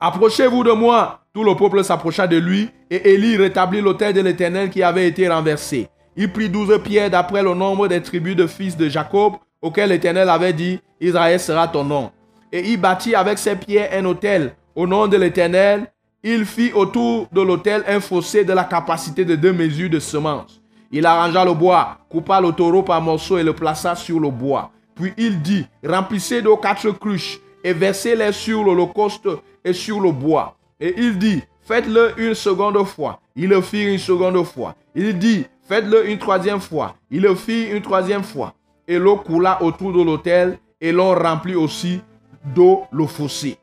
[0.06, 1.20] Approchez-vous de moi.
[1.32, 5.26] Tout le peuple s'approcha de lui, et Élie rétablit l'autel de l'Éternel qui avait été
[5.26, 5.88] renversé.
[6.16, 10.28] Il prit douze pierres d'après le nombre des tribus de fils de Jacob, auxquels l'Éternel
[10.28, 12.10] avait dit, Israël sera ton nom.
[12.52, 15.90] Et il bâtit avec ses pierres un autel au nom de l'Éternel.
[16.22, 20.62] Il fit autour de l'autel un fossé de la capacité de deux mesures de semences.
[20.92, 24.70] Il arrangea le bois, coupa le taureau par morceaux et le plaça sur le bois.
[24.94, 29.28] Puis il dit, remplissez d'eau quatre cruches et versez-les sur l'holocauste
[29.64, 30.56] et sur le bois.
[30.78, 33.20] Et il dit, faites-le une seconde fois.
[33.34, 34.76] Il le fit une seconde fois.
[34.94, 36.96] Il dit, faites-le une troisième fois.
[37.10, 38.54] Il le fit une troisième fois.
[38.86, 42.00] Et l'eau coula autour de l'autel et l'on remplit aussi
[42.44, 43.56] d'eau le fossé.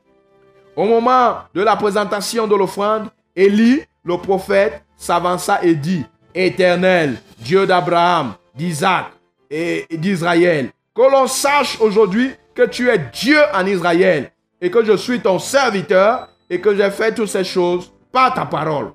[0.74, 7.66] Au moment de la présentation de l'offrande, Élie, le prophète, s'avança et dit, Éternel, Dieu
[7.66, 9.06] d'Abraham, d'Isaac
[9.50, 14.96] et d'Israël, que l'on sache aujourd'hui que tu es Dieu en Israël et que je
[14.96, 18.92] suis ton serviteur et que j'ai fait toutes ces choses par ta parole.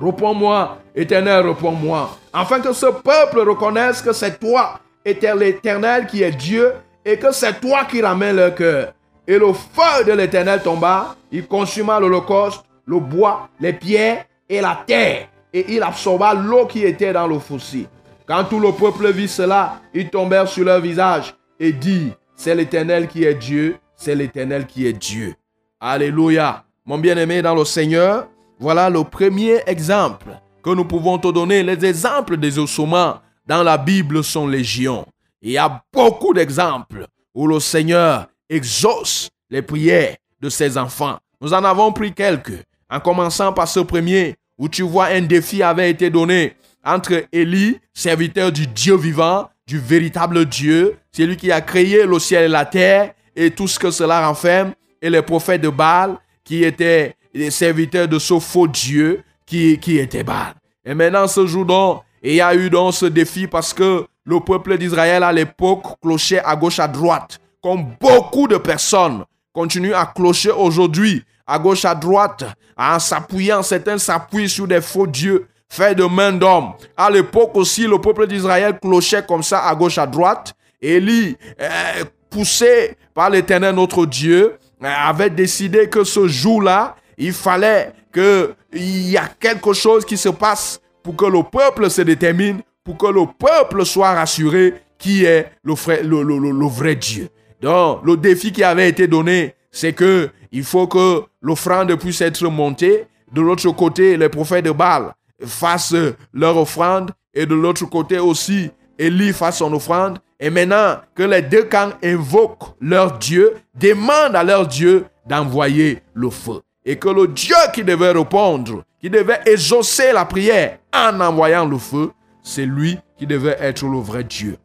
[0.00, 6.72] Réponds-moi, Éternel, réponds-moi, afin que ce peuple reconnaisse que c'est toi, l'Éternel, qui est Dieu,
[7.04, 8.92] et que c'est toi qui ramènes leur cœur.
[9.26, 14.82] Et le feu de l'Éternel tomba, il consuma l'holocauste, le bois, les pierres et la
[14.86, 17.86] terre, et il absorba l'eau qui était dans le fossé.
[18.26, 23.08] Quand tout le peuple vit cela, ils tombèrent sur leur visage et dit, c'est l'Éternel
[23.08, 25.34] qui est Dieu, c'est l'Éternel qui est Dieu.
[25.80, 26.64] Alléluia.
[26.86, 28.26] Mon bien-aimé dans le Seigneur,
[28.62, 31.64] voilà le premier exemple que nous pouvons te donner.
[31.64, 35.04] Les exemples des ossements dans la Bible sont légion.
[35.42, 41.18] Il y a beaucoup d'exemples où le Seigneur exauce les prières de ses enfants.
[41.40, 45.60] Nous en avons pris quelques, en commençant par ce premier où tu vois un défi
[45.60, 51.60] avait été donné entre Élie, serviteur du Dieu vivant, du véritable Dieu, celui qui a
[51.62, 55.62] créé le ciel et la terre et tout ce que cela renferme, et les prophètes
[55.62, 60.54] de Baal qui étaient les serviteurs de ce faux Dieu qui, qui était Baal.
[60.84, 64.40] Et maintenant, ce jour donc, il y a eu donc ce défi parce que le
[64.40, 70.06] peuple d'Israël à l'époque clochait à gauche, à droite, comme beaucoup de personnes continuent à
[70.06, 72.44] clocher aujourd'hui, à gauche, à droite,
[72.76, 76.72] en s'appuyant, certains s'appuient sur des faux dieux faits de main d'homme.
[76.96, 80.54] À l'époque aussi, le peuple d'Israël clochait comme ça à gauche, à droite.
[80.80, 87.92] Élie, euh, poussé par l'éternel notre Dieu, euh, avait décidé que ce jour-là, il fallait
[88.12, 92.96] qu'il y a quelque chose qui se passe pour que le peuple se détermine, pour
[92.96, 97.28] que le peuple soit rassuré qui est le, vrai, le, le vrai Dieu.
[97.60, 102.46] Donc, le défi qui avait été donné, c'est que il faut que l'offrande puisse être
[102.48, 103.06] montée.
[103.32, 105.14] De l'autre côté, les prophètes de Baal
[105.46, 105.94] fassent
[106.32, 107.10] leur offrande.
[107.34, 110.18] Et de l'autre côté aussi, Élie fasse son offrande.
[110.38, 116.28] Et maintenant que les deux camps invoquent leur Dieu, demandent à leur Dieu d'envoyer le
[116.30, 116.60] feu.
[116.84, 121.78] Et que le Dieu qui devait répondre, qui devait exaucer la prière en envoyant le
[121.78, 122.10] feu,
[122.42, 124.56] c'est lui qui devait être le vrai Dieu.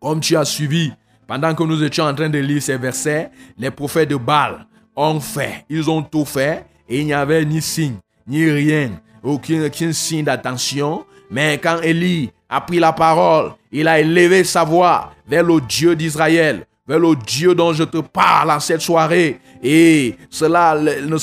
[0.00, 0.92] Comme tu as suivi,
[1.26, 5.20] pendant que nous étions en train de lire ces versets, les prophètes de Baal ont
[5.20, 7.96] fait, ils ont tout fait, et il n'y avait ni signe,
[8.26, 11.04] ni rien, aucun, aucun signe d'attention.
[11.30, 15.96] Mais quand Élie a pris la parole, il a élevé sa voix vers le Dieu
[15.96, 19.40] d'Israël, vers le Dieu dont je te parle en cette soirée.
[19.62, 21.18] Et cela ne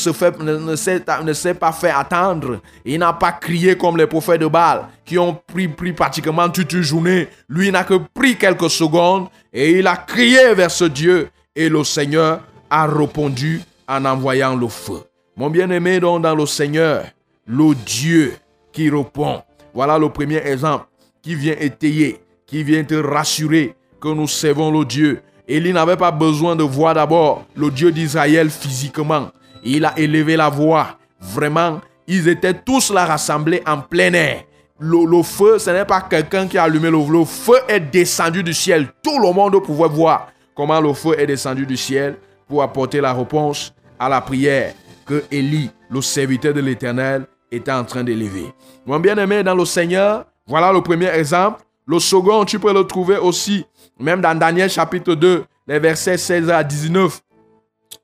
[1.34, 2.60] s'est pas fait attendre.
[2.84, 6.82] Il n'a pas crié comme les prophètes de Baal qui ont pris, pratiquement toute une
[6.82, 7.30] journée.
[7.48, 11.30] Lui n'a que pris quelques secondes et il a crié vers ce Dieu.
[11.56, 15.04] Et le Seigneur a répondu en envoyant le feu.
[15.38, 17.06] Mon bien-aimé dans le Seigneur,
[17.46, 18.36] le Dieu
[18.72, 19.42] qui répond.
[19.74, 20.86] Voilà le premier exemple
[21.22, 26.12] qui vient étayer, qui vient te rassurer que nous servons le Dieu Élie n'avait pas
[26.12, 29.30] besoin de voir d'abord le Dieu d'Israël physiquement.
[29.64, 30.98] Il a élevé la voix.
[31.20, 34.44] Vraiment, ils étaient tous là rassemblés en plein air.
[34.80, 37.56] Le, feu, ce n'est pas quelqu'un qui a allumé le, le feu.
[37.68, 38.88] est descendu du ciel.
[39.02, 42.18] Tout le monde pouvait voir comment le feu est descendu du ciel
[42.48, 44.74] pour apporter la réponse à la prière
[45.06, 48.54] que Élie, le serviteur de l'Éternel, était en train d'élever.
[48.86, 51.62] Mon bien-aimé dans le Seigneur, voilà le premier exemple.
[51.86, 53.66] Le second, tu peux le trouver aussi
[54.00, 57.22] même dans Daniel chapitre 2, les versets 16 à 19,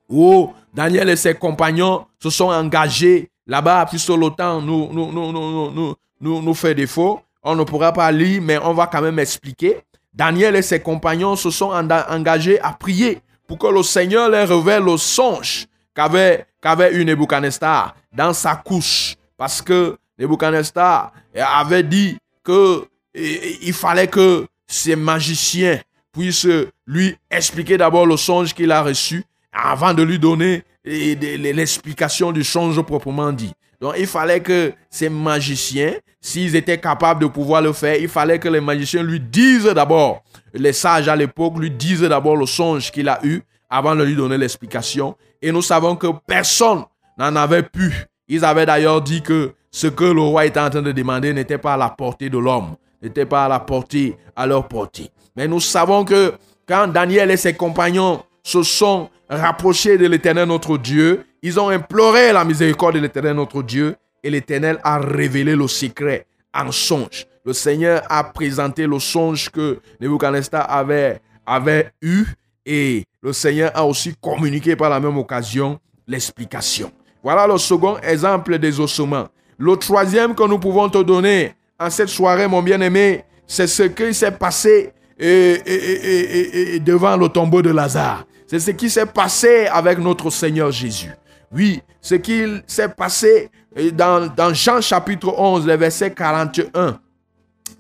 [0.09, 6.41] où Daniel et ses compagnons se sont engagés là-bas, puisque temps nous, nous, nous, nous,
[6.41, 7.21] nous, fait défaut.
[7.43, 9.81] On ne pourra pas lire, mais on va quand même expliquer.
[10.13, 14.83] Daniel et ses compagnons se sont engagés à prier pour que le Seigneur leur révèle
[14.83, 16.45] le songe qu'avait
[16.93, 19.15] eu Nebuchadnezzar dans sa couche.
[19.37, 22.85] Parce que Nebuchadnezzar avait dit que
[23.15, 25.79] il fallait que ces magiciens
[26.13, 26.47] puissent
[26.87, 32.81] lui expliquer d'abord le songe qu'il a reçu avant de lui donner l'explication du songe
[32.83, 33.51] proprement dit.
[33.81, 38.39] Donc il fallait que ces magiciens, s'ils étaient capables de pouvoir le faire, il fallait
[38.39, 42.91] que les magiciens lui disent d'abord, les sages à l'époque lui disent d'abord le songe
[42.91, 45.15] qu'il a eu avant de lui donner l'explication.
[45.41, 46.83] Et nous savons que personne
[47.17, 47.93] n'en avait pu.
[48.27, 51.57] Ils avaient d'ailleurs dit que ce que le roi était en train de demander n'était
[51.57, 55.09] pas à la portée de l'homme, n'était pas à la portée, à leur portée.
[55.35, 56.33] Mais nous savons que
[56.67, 62.33] quand Daniel et ses compagnons se sont rapprochés de l'Éternel notre Dieu, ils ont imploré
[62.33, 67.25] la miséricorde de l'Éternel notre Dieu et l'Éternel a révélé le secret en songe.
[67.45, 72.25] Le Seigneur a présenté le songe que Nebuchadnezzar avait, avait eu
[72.65, 76.91] et le Seigneur a aussi communiqué par la même occasion l'explication.
[77.23, 79.27] Voilà le second exemple des ossements.
[79.57, 84.13] Le troisième que nous pouvons te donner en cette soirée, mon bien-aimé, c'est ce qui
[84.13, 88.25] s'est passé euh, euh, euh, euh, devant le tombeau de Lazare.
[88.47, 91.11] C'est ce qui s'est passé avec notre Seigneur Jésus.
[91.51, 93.49] Oui, ce qui s'est passé
[93.93, 96.99] dans, Jean chapitre 11, les versets 41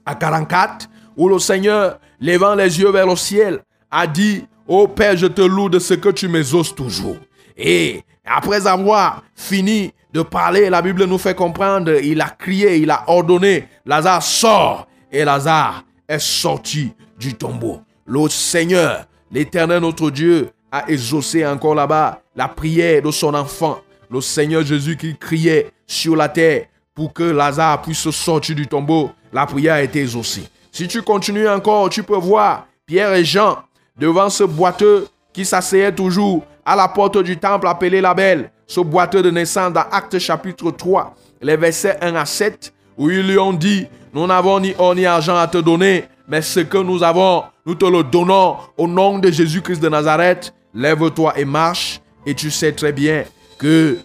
[0.05, 3.59] à 44, où le Seigneur, levant les yeux vers le ciel,
[3.91, 7.17] a dit, Ô Père, je te loue de ce que tu m'exauces toujours.
[7.57, 12.89] Et après avoir fini de parler, la Bible nous fait comprendre, il a crié, il
[12.89, 14.87] a ordonné, Lazare sort.
[15.11, 17.81] Et Lazare est sorti du tombeau.
[18.05, 23.79] Le Seigneur, l'Éternel notre Dieu, a exaucé encore là-bas la prière de son enfant.
[24.09, 29.11] Le Seigneur Jésus qui criait sur la terre pour que Lazare puisse sortir du tombeau.
[29.31, 30.43] La prière a été exaucée.
[30.71, 33.59] Si tu continues encore, tu peux voir Pierre et Jean
[33.97, 38.79] devant ce boiteux qui s'asseyait toujours à la porte du temple appelé la Belle, ce
[38.81, 43.39] boiteux de naissance dans Actes chapitre 3, les versets 1 à 7, où ils lui
[43.39, 47.01] ont dit, nous n'avons ni or ni argent à te donner, mais ce que nous
[47.01, 50.53] avons, nous te le donnons au nom de Jésus-Christ de Nazareth.
[50.75, 53.23] Lève-toi et marche, et tu sais très bien
[53.57, 53.97] que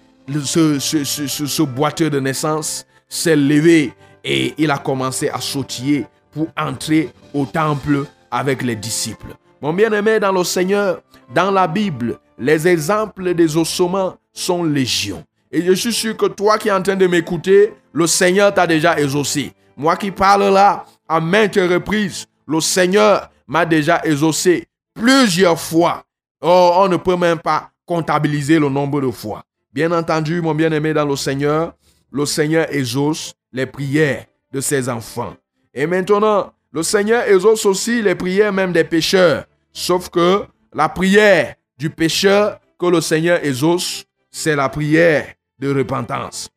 [0.45, 3.93] ce, ce, ce- ce boiteux de naissance s'est levé
[4.25, 9.37] et il a commencé à sautiller pour entrer au temple avec les disciples.
[9.61, 11.03] Mon bien-aimé dans le Seigneur,
[11.35, 15.25] dans la Bible, les exemples des ossements sont légion.
[15.51, 18.67] Et je suis sûr que toi qui es en train de m'écouter, le Seigneur t'a
[18.67, 19.53] déjà exaucé.
[19.77, 26.05] Moi qui parle là, à maintes reprises, le Seigneur m'a déjà exaucé plusieurs fois.
[26.43, 29.45] Oh, on ne peut même pas comptabiliser le nombre de fois.
[29.73, 31.75] Bien entendu, mon bien-aimé dans le Seigneur,
[32.11, 35.35] le Seigneur exauce les prières de ses enfants.
[35.73, 39.45] Et maintenant, le Seigneur exauce aussi les prières même des pécheurs.
[39.73, 44.05] Sauf que la prière du pécheur que le Seigneur exauce,
[44.35, 46.51] c'est la prière de repentance.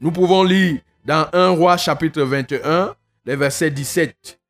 [0.00, 2.96] Nous pouvons lire dans 1 roi chapitre 21,
[3.26, 4.40] les versets 17,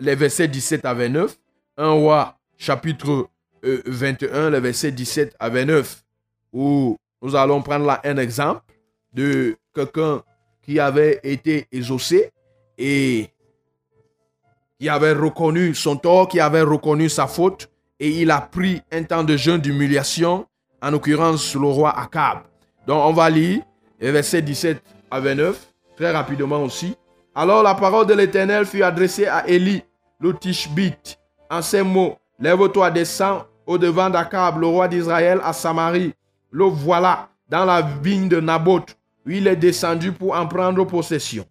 [0.00, 1.38] les versets 17 à 29.
[1.76, 3.28] 1 roi chapitre
[3.64, 6.02] euh, 21, les versets 17 à 29,
[6.52, 8.62] où nous allons prendre là un exemple
[9.14, 10.24] de quelqu'un
[10.62, 12.32] qui avait été exaucé
[12.78, 13.28] et
[14.80, 19.04] qui avait reconnu son tort, qui avait reconnu sa faute, et il a pris un
[19.04, 20.48] temps de jeûne d'humiliation,
[20.82, 22.38] en l'occurrence le roi Akab.
[22.86, 23.62] Donc on va lire
[24.00, 25.58] versets 17 à 29,
[25.96, 26.96] très rapidement aussi.
[27.34, 29.82] Alors la parole de l'Éternel fut adressée à Élie,
[30.18, 31.18] le Tishbite,
[31.50, 36.14] en ces mots, Lève-toi, descends au devant d'Akab, le roi d'Israël, à Samarie.
[36.50, 41.44] Le voilà dans la vigne de Naboth, où il est descendu pour en prendre possession.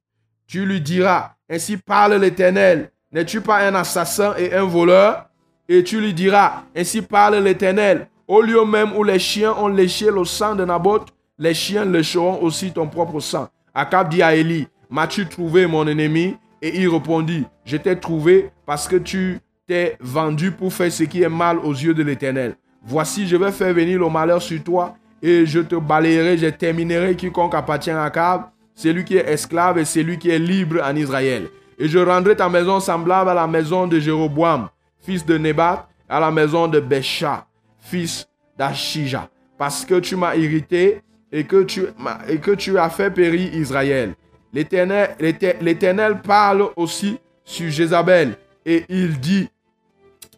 [0.47, 5.27] Tu lui diras, ainsi parle l'Éternel, n'es-tu pas un assassin et un voleur?
[5.67, 10.11] Et tu lui diras, ainsi parle l'Éternel, au lieu même où les chiens ont léché
[10.11, 11.07] le sang de Naboth,
[11.39, 13.49] les chiens lécheront aussi ton propre sang.
[13.73, 16.37] Akab dit à Élie, m'as-tu trouvé mon ennemi?
[16.61, 21.23] Et il répondit, je t'ai trouvé parce que tu t'es vendu pour faire ce qui
[21.23, 22.55] est mal aux yeux de l'Éternel.
[22.83, 27.15] Voici, je vais faire venir le malheur sur toi et je te balayerai, je terminerai
[27.15, 28.43] quiconque appartient à Akab,
[28.75, 31.47] celui qui est esclave et celui qui est libre en Israël.
[31.79, 34.67] Et je rendrai ta maison semblable à la maison de Jéroboam,
[34.99, 37.45] fils de Nebat, à la maison de Bécha,
[37.79, 38.27] fils
[38.57, 41.01] d'Achija, parce que tu m'as irrité
[41.31, 44.15] et que tu, m'as- et que tu as fait périr Israël.
[44.53, 49.47] L'Éternel l'Éter- l'Éternel parle aussi sur Jézabel et il dit,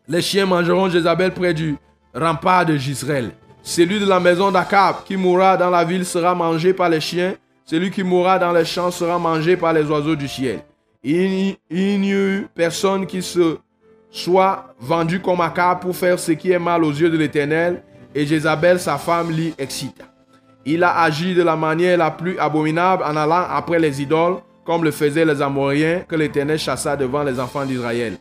[0.07, 1.75] les chiens mangeront Jézabel près du
[2.13, 3.31] rempart de Gisraël.
[3.63, 7.35] Celui de la maison d'Akab qui mourra dans la ville sera mangé par les chiens.
[7.63, 10.59] Celui qui mourra dans les champs sera mangé par les oiseaux du ciel.
[11.03, 13.57] Il n'y eut personne qui se
[14.11, 17.81] soit vendu comme Akab pour faire ce qui est mal aux yeux de l'Éternel.
[18.13, 20.03] Et Jézabel, sa femme, l'y excita.
[20.65, 24.83] Il a agi de la manière la plus abominable en allant après les idoles, comme
[24.83, 28.17] le faisaient les Amoréens que l'Éternel chassa devant les enfants d'Israël.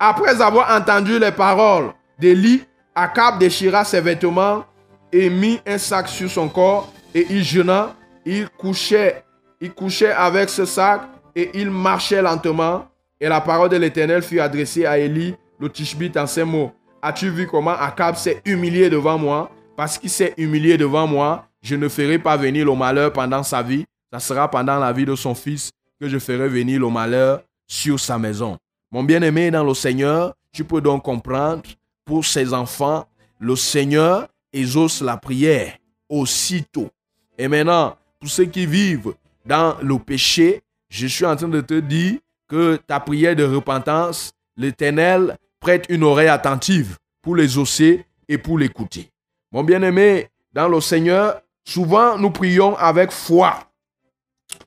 [0.00, 2.64] Après avoir entendu les paroles d'Élie,
[2.94, 4.64] Akab déchira ses vêtements
[5.12, 9.24] et mit un sac sur son corps et il jeûna, il couchait,
[9.60, 11.02] il couchait avec ce sac
[11.34, 12.86] et il marchait lentement.
[13.20, 16.72] Et la parole de l'Éternel fut adressée à Élie, le Tishbite, en ces mots.
[17.00, 19.50] As-tu vu comment Akab s'est humilié devant moi?
[19.76, 23.62] Parce qu'il s'est humilié devant moi, je ne ferai pas venir le malheur pendant sa
[23.62, 23.84] vie.
[24.12, 27.98] Ça sera pendant la vie de son fils que je ferai venir le malheur sur
[27.98, 28.58] sa maison.
[28.90, 31.62] Mon bien-aimé dans le Seigneur, tu peux donc comprendre,
[32.04, 33.06] pour ses enfants,
[33.38, 35.76] le Seigneur exauce la prière
[36.08, 36.88] aussitôt.
[37.36, 39.14] Et maintenant, pour ceux qui vivent
[39.44, 42.18] dans le péché, je suis en train de te dire
[42.48, 48.58] que ta prière de repentance, l'Éternel prête une oreille attentive pour les osser et pour
[48.58, 49.10] l'écouter.
[49.52, 53.70] Mon bien-aimé, dans le Seigneur, souvent nous prions avec foi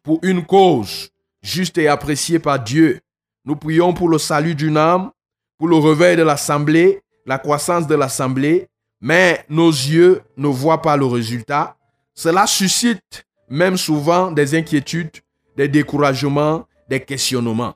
[0.03, 1.09] pour une cause
[1.41, 2.99] juste et appréciée par Dieu.
[3.45, 5.11] Nous prions pour le salut d'une âme,
[5.57, 8.67] pour le réveil de l'assemblée, la croissance de l'assemblée,
[9.01, 11.77] mais nos yeux ne voient pas le résultat.
[12.13, 15.17] Cela suscite même souvent des inquiétudes,
[15.55, 17.75] des découragements, des questionnements.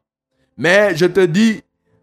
[0.58, 1.62] Mais je te dis,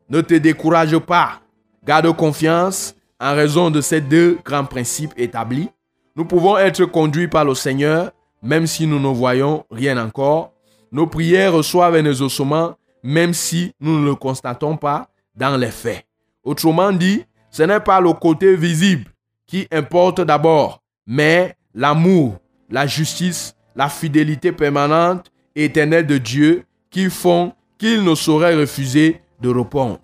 [0.08, 1.40] ne te décourage pas.
[1.84, 5.68] Garde confiance en raison de ces deux grands principes établis.
[6.16, 10.52] Nous pouvons être conduits par le Seigneur, même si nous ne voyons rien encore.
[10.92, 16.04] Nos prières reçoivent un exaucement, même si nous ne le constatons pas dans les faits.
[16.42, 19.10] Autrement dit, ce n'est pas le côté visible
[19.46, 22.38] qui importe d'abord, mais l'amour,
[22.68, 29.20] la justice, la fidélité permanente et éternelle de Dieu qui font qu'il ne saurait refuser
[29.40, 30.00] de répondre.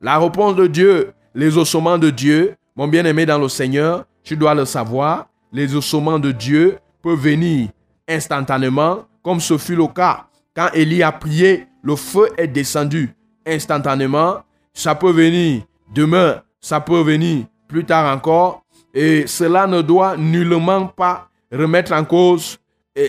[0.00, 4.54] La réponse de Dieu, les ossements de Dieu, mon bien-aimé dans le Seigneur, tu dois
[4.54, 7.68] le savoir, les ossements de Dieu peuvent venir
[8.08, 13.14] instantanément, comme ce fut le cas quand Élie a prié, le feu est descendu
[13.46, 14.42] instantanément.
[14.74, 15.62] Ça peut venir
[15.94, 18.62] demain, ça peut venir plus tard encore.
[18.92, 22.58] Et cela ne doit nullement pas remettre en cause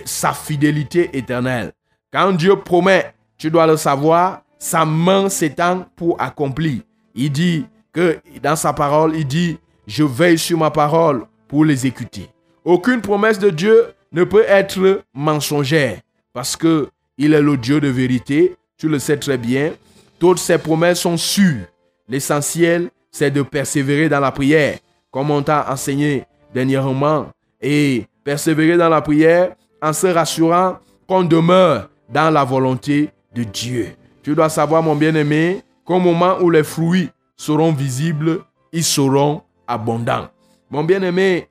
[0.05, 1.73] sa fidélité éternelle.
[2.13, 6.81] Quand Dieu promet, tu dois le savoir, sa main s'étend pour accomplir.
[7.15, 12.29] Il dit que dans sa parole, il dit, je veille sur ma parole pour l'exécuter.
[12.63, 16.01] Aucune promesse de Dieu ne peut être mensongère
[16.33, 19.71] parce que il est le Dieu de vérité, tu le sais très bien.
[20.19, 21.65] Toutes ses promesses sont sûres.
[22.07, 24.77] L'essentiel, c'est de persévérer dans la prière,
[25.09, 27.29] comme on t'a enseigné dernièrement,
[27.59, 30.77] et persévérer dans la prière en se rassurant
[31.07, 33.95] qu'on demeure dans la volonté de Dieu.
[34.23, 40.27] Tu dois savoir, mon bien-aimé, qu'au moment où les fruits seront visibles, ils seront abondants.
[40.69, 41.47] Mon bien-aimé,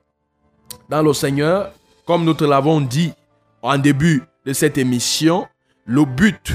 [0.88, 1.72] dans le Seigneur,
[2.06, 3.12] comme nous te l'avons dit
[3.62, 5.46] en début de cette émission,
[5.84, 6.52] le but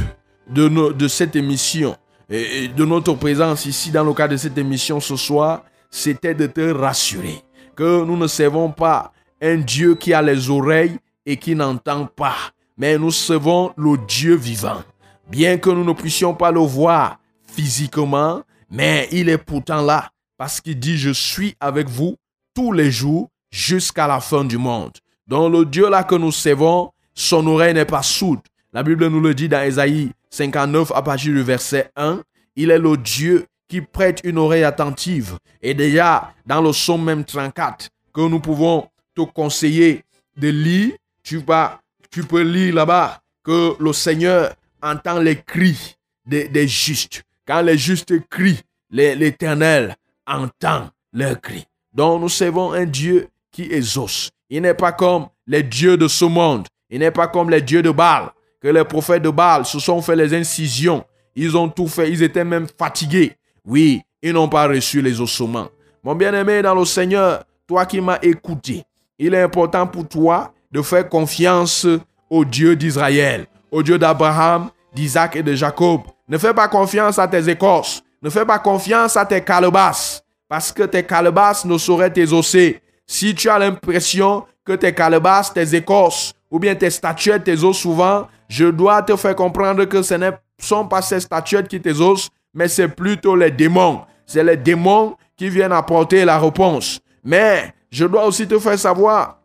[0.48, 1.96] de, de cette émission
[2.30, 6.48] et de notre présence ici dans le cadre de cette émission ce soir, c'était de
[6.48, 7.42] te rassurer
[7.76, 9.12] que nous ne servons pas
[9.42, 12.36] un Dieu qui a les oreilles et qui n'entend pas,
[12.78, 14.82] mais nous servons le Dieu vivant.
[15.30, 20.62] Bien que nous ne puissions pas le voir physiquement, mais il est pourtant là parce
[20.62, 22.16] qu'il dit je suis avec vous
[22.54, 24.92] tous les jours jusqu'à la fin du monde.
[25.28, 28.42] Donc le Dieu là que nous servons, son oreille n'est pas sourde,
[28.74, 32.22] la Bible nous le dit dans Ésaïe 59 à partir du verset 1.
[32.58, 35.38] Il est le Dieu qui prête une oreille attentive.
[35.62, 40.04] Et déjà, dans le psaume même 34, que nous pouvons te conseiller
[40.36, 41.80] de lire, tu, vas,
[42.12, 45.96] tu peux lire là-bas que le Seigneur entend les cris
[46.26, 47.24] des, justes.
[47.48, 49.96] Quand les justes crient, l'Éternel
[50.28, 51.66] entend leurs cris.
[51.94, 54.32] Donc nous servons un Dieu qui exauce.
[54.50, 56.68] Il n'est pas comme les dieux de ce monde.
[56.90, 60.02] Il n'est pas comme les dieux de Baal que les prophètes de Baal se sont
[60.02, 61.06] fait les incisions.
[61.36, 62.10] Ils ont tout fait.
[62.10, 63.36] Ils étaient même fatigués.
[63.64, 65.68] Oui, ils n'ont pas reçu les ossements.
[66.04, 68.84] Mon bien-aimé dans le Seigneur, toi qui m'as écouté,
[69.20, 71.86] il est important pour toi de faire confiance
[72.30, 76.02] au Dieu d'Israël, au Dieu d'Abraham, d'Isaac et de Jacob.
[76.28, 78.02] Ne fais pas confiance à tes écorces.
[78.22, 80.24] Ne fais pas confiance à tes calebasses.
[80.48, 82.82] Parce que tes calebasses ne sauraient t'exaucer.
[83.06, 88.28] Si tu as l'impression que tes calebasses, tes écorces, ou bien tes statuettes t'exaucent souvent,
[88.48, 92.68] je dois te faire comprendre que ce ne sont pas ces statuettes qui t'exaucent, mais
[92.68, 94.02] c'est plutôt les démons.
[94.26, 97.00] C'est les démons qui viennent apporter la réponse.
[97.24, 99.40] Mais je dois aussi te faire savoir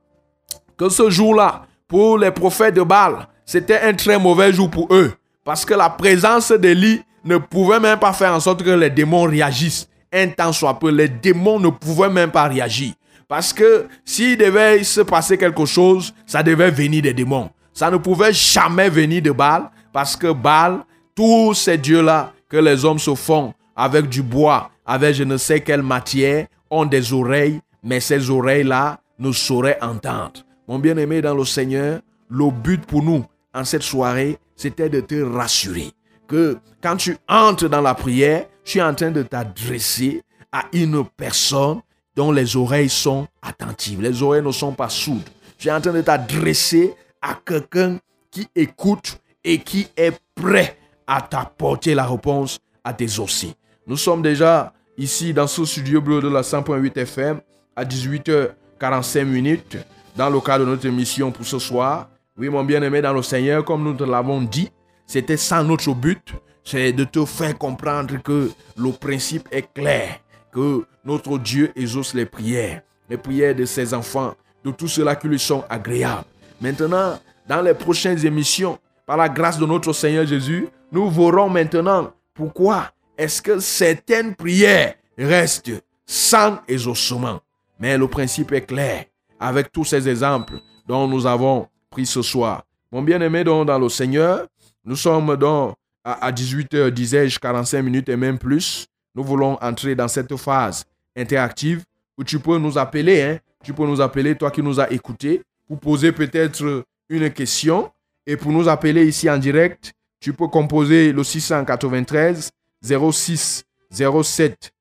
[0.76, 5.12] que ce jour-là, pour les prophètes de Baal, c'était un très mauvais jour pour eux.
[5.44, 9.24] Parce que la présence d'Élie ne pouvait même pas faire en sorte que les démons
[9.24, 9.88] réagissent.
[10.12, 12.92] Un temps soit peu, les démons ne pouvaient même pas réagir.
[13.26, 17.50] Parce que s'il devait se passer quelque chose, ça devait venir des démons.
[17.74, 20.84] Ça ne pouvait jamais venir de Baal Parce que Baal,
[21.16, 25.58] tous ces dieux-là que les hommes se font avec du bois, avec je ne sais
[25.58, 30.44] quelle matière, ont des oreilles, mais ces oreilles-là ne sauraient entendre.
[30.68, 31.98] Mon bien-aimé dans le Seigneur,
[32.28, 33.24] le but pour nous
[33.54, 35.92] en cette soirée, c'était de te rassurer
[36.28, 40.22] que quand tu entres dans la prière, tu es en train de t'adresser
[40.52, 41.80] à une personne
[42.14, 44.00] dont les oreilles sont attentives.
[44.00, 45.28] Les oreilles ne sont pas sourdes.
[45.58, 47.98] Tu es en train de t'adresser à quelqu'un
[48.30, 50.76] qui écoute et qui est prêt
[51.06, 53.54] à t'apporter la réponse à tes aussi.
[53.86, 57.40] Nous sommes déjà ici dans ce studio bleu de la 100.8 FM
[57.74, 59.78] à 18h45 minutes
[60.16, 62.09] dans le cadre de notre émission pour ce soir.
[62.40, 64.70] Oui, mon bien-aimé dans le Seigneur, comme nous te l'avons dit,
[65.04, 66.32] c'était ça notre but,
[66.64, 70.20] c'est de te faire comprendre que le principe est clair,
[70.50, 72.80] que notre Dieu exauce les prières,
[73.10, 74.32] les prières de ses enfants,
[74.64, 76.24] de tous ceux-là qui lui sont agréables.
[76.62, 82.10] Maintenant, dans les prochaines émissions, par la grâce de notre Seigneur Jésus, nous verrons maintenant
[82.32, 85.72] pourquoi est-ce que certaines prières restent
[86.06, 87.40] sans exaucement.
[87.78, 89.04] Mais le principe est clair
[89.38, 90.54] avec tous ces exemples
[90.88, 92.64] dont nous avons pris ce soir.
[92.92, 94.46] Mon bien-aimé dans le Seigneur,
[94.84, 95.74] nous sommes donc
[96.04, 98.86] à 18h, disais-je, 45 minutes et même plus.
[99.14, 100.84] Nous voulons entrer dans cette phase
[101.16, 101.84] interactive
[102.16, 103.38] où tu peux nous appeler, hein.
[103.62, 107.90] tu peux nous appeler, toi qui nous as écoutés, pour poser peut-être une question.
[108.26, 112.50] Et pour nous appeler ici en direct, tu peux composer le 693
[112.82, 114.72] 06 07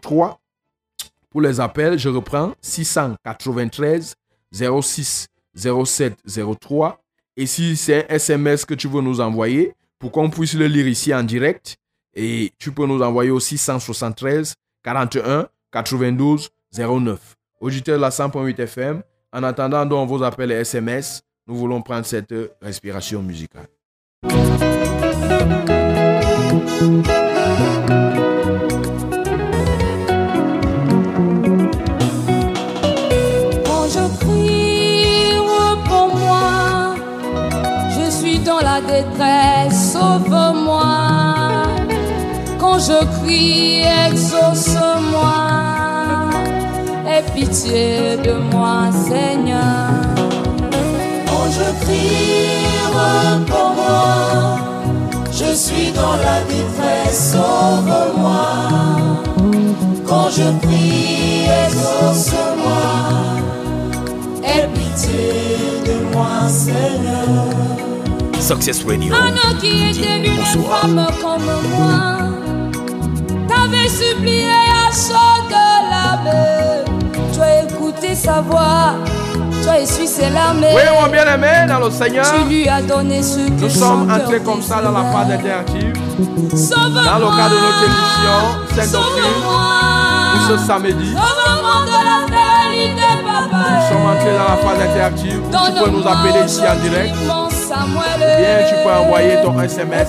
[0.00, 0.40] 03.
[1.28, 4.14] Pour les appels, je reprends 693
[4.52, 5.26] 06
[5.56, 6.16] 07
[6.60, 7.02] 03.
[7.36, 10.86] Et si c'est un SMS que tu veux nous envoyer, pour qu'on puisse le lire
[10.86, 11.78] ici en direct,
[12.14, 17.36] et tu peux nous envoyer au 673 41 92 09.
[17.60, 19.02] Auditeur de la 100.8 FM,
[19.32, 23.66] en attendant donc vos appels et SMS, nous voulons prendre cette respiration musicale.
[42.86, 45.38] Je crie, exauce-moi,
[47.08, 49.90] aie pitié de moi, Seigneur.
[51.26, 52.66] Quand je crie,
[53.46, 54.58] pour moi,
[55.32, 58.46] je suis dans la détresse, sauve-moi.
[60.06, 62.84] Quand je prie, exauce-moi.
[64.44, 65.56] Aie pitié
[65.86, 67.46] de moi, Seigneur.
[68.38, 69.12] Success Radio.
[69.14, 70.80] Un homme qui était une Bonsoir.
[70.82, 72.35] femme comme moi,
[73.70, 76.84] t'avais supplié à chaud de la mer.
[77.32, 78.94] Tu as écouté sa voix,
[79.62, 80.60] tu as essuyé ses larmes.
[80.62, 84.40] Oui, mon bien-aimé dans le Seigneur, Tu lui as donné ce que nous sommes entrés
[84.40, 85.94] comme ça dans la interactive.
[86.54, 88.38] Sauve-moi, Dans le cadre de notre émission,
[88.74, 91.10] Sainte Doctrine, pour ce samedi.
[91.12, 91.26] de la.
[93.52, 95.40] Nous sommes entrés dans la phase interactive.
[95.50, 97.14] Tu peux nous appeler ici en direct.
[98.18, 100.08] Bien tu peux envoyer ton SMS.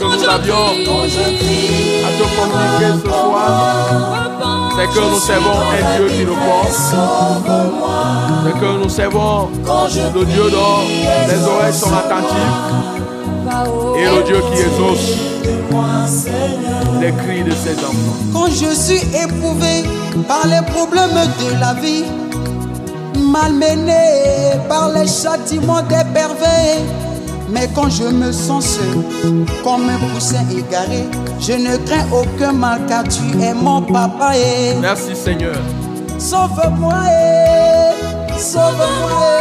[0.00, 3.50] Que nous avions à te communiquer ce soir,
[4.74, 6.72] c'est que nous servons un Dieu qui nous porte.
[8.44, 9.50] C'est que nous servons
[10.14, 10.80] le Dieu dont
[11.28, 12.56] les oreilles sont attentives
[13.98, 15.18] et le Dieu qui exauce
[17.02, 18.16] les cris de ses enfants.
[18.32, 19.84] Quand je suis éprouvé
[20.26, 22.04] par les problèmes de la vie,
[23.18, 26.78] malmené par les châtiments des pervers,
[27.52, 29.04] mais quand je me sens seul,
[29.64, 31.04] comme un poussin égaré,
[31.40, 34.32] je ne crains aucun mal car tu es mon papa.
[34.36, 35.56] Et Merci Seigneur.
[36.18, 39.32] sauve-moi, eh, sauve-moi,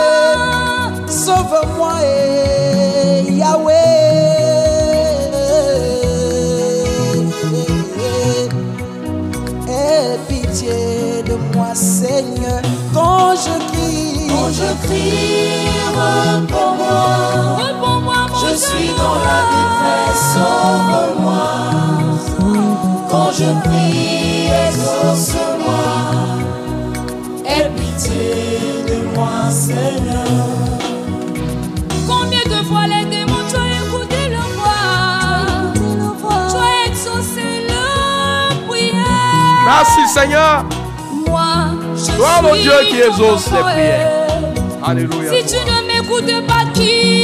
[1.08, 3.74] eh, sauve-moi, eh, Yahweh.
[9.68, 12.62] Aie pitié de moi, Seigneur,
[12.94, 14.28] quand je crie.
[14.30, 17.99] Quand je crie, réponds-moi.
[18.62, 21.48] Je suis dans la détresse, sauve-moi.
[23.10, 25.86] Quand je prie, exauce-moi.
[27.46, 30.44] Aie pitié de moi, Seigneur.
[32.06, 35.72] Combien de fois les démons tu as écouté le voix
[36.50, 37.86] Tu as exaucé le
[38.68, 40.66] prière Merci Seigneur.
[41.30, 41.50] Moi,
[41.96, 44.12] je Toi, suis mon Dieu qui exauce les prières.
[44.86, 45.32] Alléluia.
[45.32, 47.19] Si tu ne m'écoutes pas, qui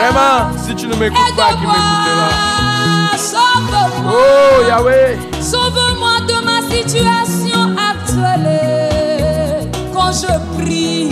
[0.00, 5.18] Vraiment, si tu ne m'écoutes pas, qui m'écoutera sauve-moi Oh Yahweh.
[5.42, 9.68] Sauve-moi de ma situation actuelle.
[9.92, 10.32] Quand je
[10.62, 11.10] prie,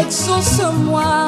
[0.00, 1.26] exauce-moi,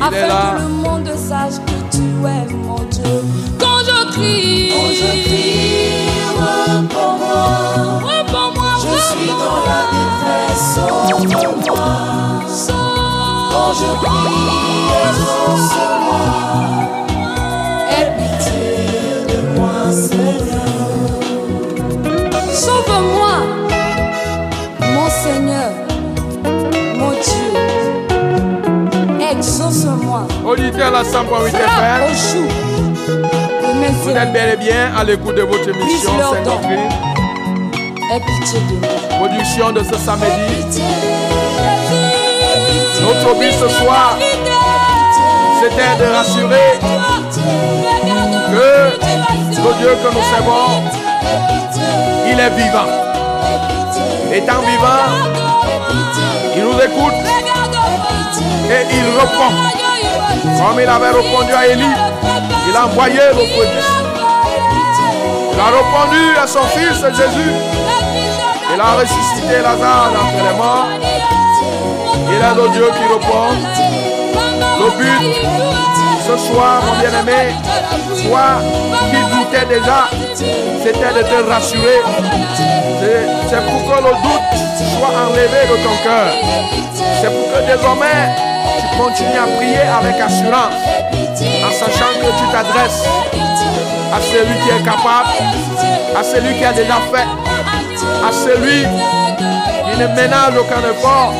[0.00, 3.20] afin que le monde sache que tu es mon Dieu.
[3.60, 6.08] Quand je crie, Quand je crie,
[6.38, 7.46] réponds-moi.
[8.08, 11.44] réponds-moi, Je suis dans la détresse, sauve-moi.
[13.56, 14.52] Quand je prie,
[15.08, 16.24] exauce-moi.
[17.90, 18.68] Aie pitié
[19.28, 20.70] de moi, Seigneur.
[22.52, 23.36] Sauve-moi,
[24.92, 25.70] mon Seigneur,
[26.98, 27.50] mon Dieu.
[29.32, 30.22] Exauce-moi.
[30.44, 32.48] Auditeur la 100.8 Frappe FM, au joug
[33.08, 36.60] de mes vous êtes bel et bien à l'écoute de votre émission Brise-leur Sainte donc.
[36.60, 36.90] Doctrine,
[38.12, 38.88] Aie pitié de moi.
[39.18, 40.82] production de ce samedi.
[43.00, 44.16] Notre but ce soir,
[45.60, 46.78] c'était de rassurer
[48.50, 50.82] que le Dieu que nous servons,
[52.26, 52.90] il est vivant.
[54.32, 55.06] Étant vivant,
[56.56, 57.20] il nous écoute
[58.70, 59.52] et il reprend.
[60.42, 61.84] Comme il avait répondu à Élie,
[62.68, 63.90] il a envoyé le prodige.
[65.52, 67.52] Il a répondu à son fils Jésus.
[68.74, 71.35] Il a ressuscité Lazare d'entre les morts.
[72.28, 73.50] Il est le Dieu qui répond.
[74.80, 75.24] Le but
[76.26, 77.54] ce soir, mon bien-aimé,
[78.24, 78.60] toi
[79.10, 82.00] qui doutais déjà, c'était de te rassurer.
[83.48, 84.48] C'est pour que le doute
[84.98, 86.30] soit enlevé de ton cœur.
[87.20, 88.34] C'est pour que désormais,
[88.80, 90.74] tu continues à prier avec assurance,
[91.64, 93.04] en sachant que tu t'adresses
[94.12, 95.30] à celui qui est capable,
[96.18, 97.28] à celui qui a déjà fait,
[98.26, 101.32] à celui qui ne ménage aucun effort,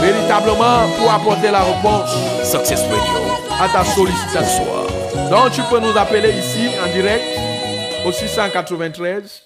[0.00, 2.10] véritablement pour apporter la réponse
[2.44, 3.34] Success Radio.
[3.60, 4.64] à ta sollicitation.
[5.30, 7.24] Donc tu peux nous appeler ici en direct
[8.06, 9.42] au 693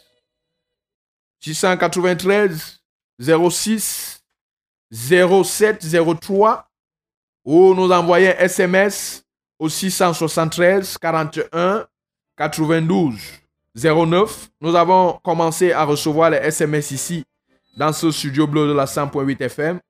[1.40, 2.80] 693
[3.20, 4.22] 06
[4.92, 5.86] 07
[6.20, 6.66] 03
[7.44, 9.24] ou nous envoyer un SMS
[9.59, 11.86] au 673 41
[12.36, 13.14] 92
[13.74, 14.48] 09.
[14.61, 17.24] Nous avons commencé à recevoir les SMS ici
[17.76, 19.80] dans ce studio bleu de la 100.8 FM.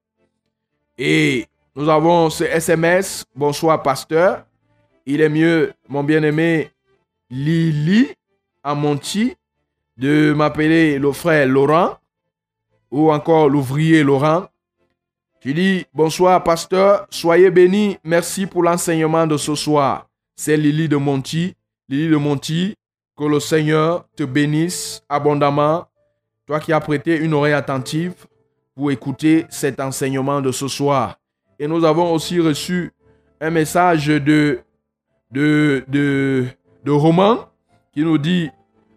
[1.05, 3.25] Et nous avons ce SMS.
[3.35, 4.45] Bonsoir, pasteur.
[5.05, 6.71] Il est mieux, mon bien-aimé
[7.29, 8.07] Lily
[8.63, 9.35] Amonti,
[9.97, 11.99] de m'appeler le frère Laurent
[12.93, 14.47] ou encore l'ouvrier Laurent.
[15.41, 17.09] Tu dis bonsoir, pasteur.
[17.11, 17.99] Soyez bénis.
[18.05, 20.07] Merci pour l'enseignement de ce soir.
[20.37, 21.57] C'est Lily de Monti.
[21.89, 22.77] Lily de Monti,
[23.19, 25.85] que le Seigneur te bénisse abondamment.
[26.47, 28.15] Toi qui as prêté une oreille attentive
[28.75, 31.19] pour écouter cet enseignement de ce soir.
[31.59, 32.93] Et nous avons aussi reçu
[33.41, 34.61] un message de,
[35.31, 36.47] de, de,
[36.85, 37.49] de Roman
[37.93, 38.51] qui nous dit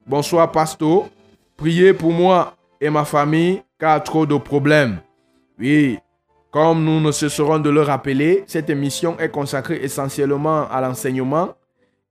[0.07, 1.09] Bonsoir, pasteur.
[1.57, 4.99] Priez pour moi et ma famille car trop de problèmes.
[5.57, 5.97] Oui,
[6.51, 11.55] comme nous ne cesserons de le rappeler, cette émission est consacrée essentiellement à l'enseignement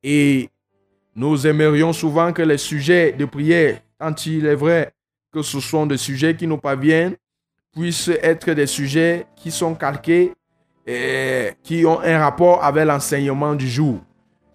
[0.03, 0.51] et
[1.15, 4.93] nous aimerions souvent que les sujets de prière, quand il est vrai
[5.33, 7.17] que ce sont des sujets qui nous parviennent,
[7.75, 10.33] puissent être des sujets qui sont calqués
[10.87, 13.99] et qui ont un rapport avec l'enseignement du jour.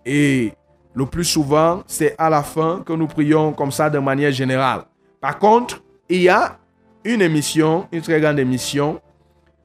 [0.05, 0.53] Et
[0.93, 4.83] le plus souvent, c'est à la fin que nous prions comme ça de manière générale.
[5.21, 6.57] Par contre, il y a
[7.03, 9.01] une émission, une très grande émission,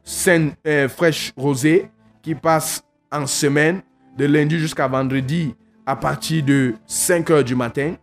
[0.02, 1.90] Sainte euh, Fraîche Rosée,
[2.22, 3.82] qui passe en semaine,
[4.16, 5.54] de lundi jusqu'à vendredi,
[5.86, 7.94] à partir de 5 heures du matin.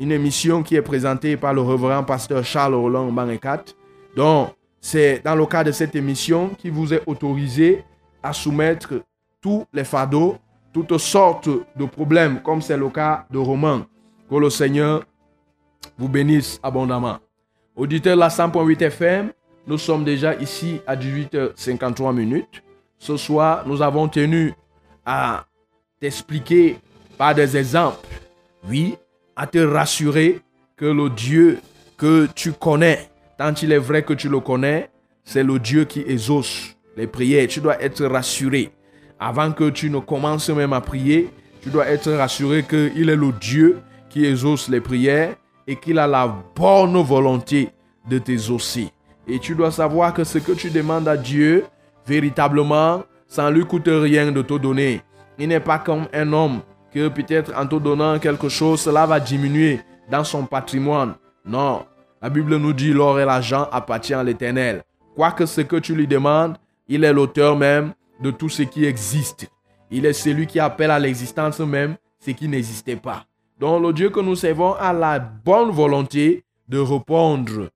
[0.00, 3.64] Une émission qui est présentée par le révérend pasteur Charles Roland Banekat.
[4.16, 4.50] Donc,
[4.84, 7.82] c'est dans le cadre de cette émission qui vous est autorisé
[8.22, 8.92] à soumettre
[9.40, 10.36] tous les fardeaux,
[10.74, 13.86] toutes sortes de problèmes, comme c'est le cas de Roman.
[14.28, 15.02] Que le Seigneur
[15.96, 17.16] vous bénisse abondamment.
[17.74, 19.32] Auditeurs de la 100.8 FM,
[19.66, 22.62] nous sommes déjà ici à 18h53 minutes.
[22.98, 24.52] Ce soir, nous avons tenu
[25.06, 25.46] à
[25.98, 26.76] t'expliquer
[27.16, 28.06] par des exemples,
[28.68, 28.98] oui,
[29.34, 30.42] à te rassurer
[30.76, 31.60] que le Dieu
[31.96, 33.08] que tu connais,
[33.38, 34.90] tant il est vrai que tu le connais,
[35.24, 37.48] c'est le Dieu qui exauce les prières.
[37.48, 38.72] Tu dois être rassuré.
[39.18, 41.30] Avant que tu ne commences même à prier,
[41.62, 43.78] tu dois être rassuré qu'il est le Dieu
[44.10, 45.34] qui exauce les prières
[45.66, 47.70] et qu'il a la bonne volonté
[48.08, 48.90] de t'exaucer.
[49.26, 51.64] Et tu dois savoir que ce que tu demandes à Dieu,
[52.06, 55.00] véritablement, ça ne lui coûte rien de te donner.
[55.38, 56.60] Il n'est pas comme un homme
[56.92, 59.80] que peut-être en te donnant quelque chose, cela va diminuer
[60.10, 61.14] dans son patrimoine.
[61.44, 61.84] Non,
[62.24, 64.82] la Bible nous dit l'or et l'argent appartiennent à l'Éternel.
[65.14, 66.56] Quoique ce que tu lui demandes,
[66.88, 69.46] il est l'auteur même de tout ce qui existe.
[69.90, 73.26] Il est celui qui appelle à l'existence même ce qui n'existait pas.
[73.60, 77.68] Donc le Dieu que nous servons a la bonne volonté de répondre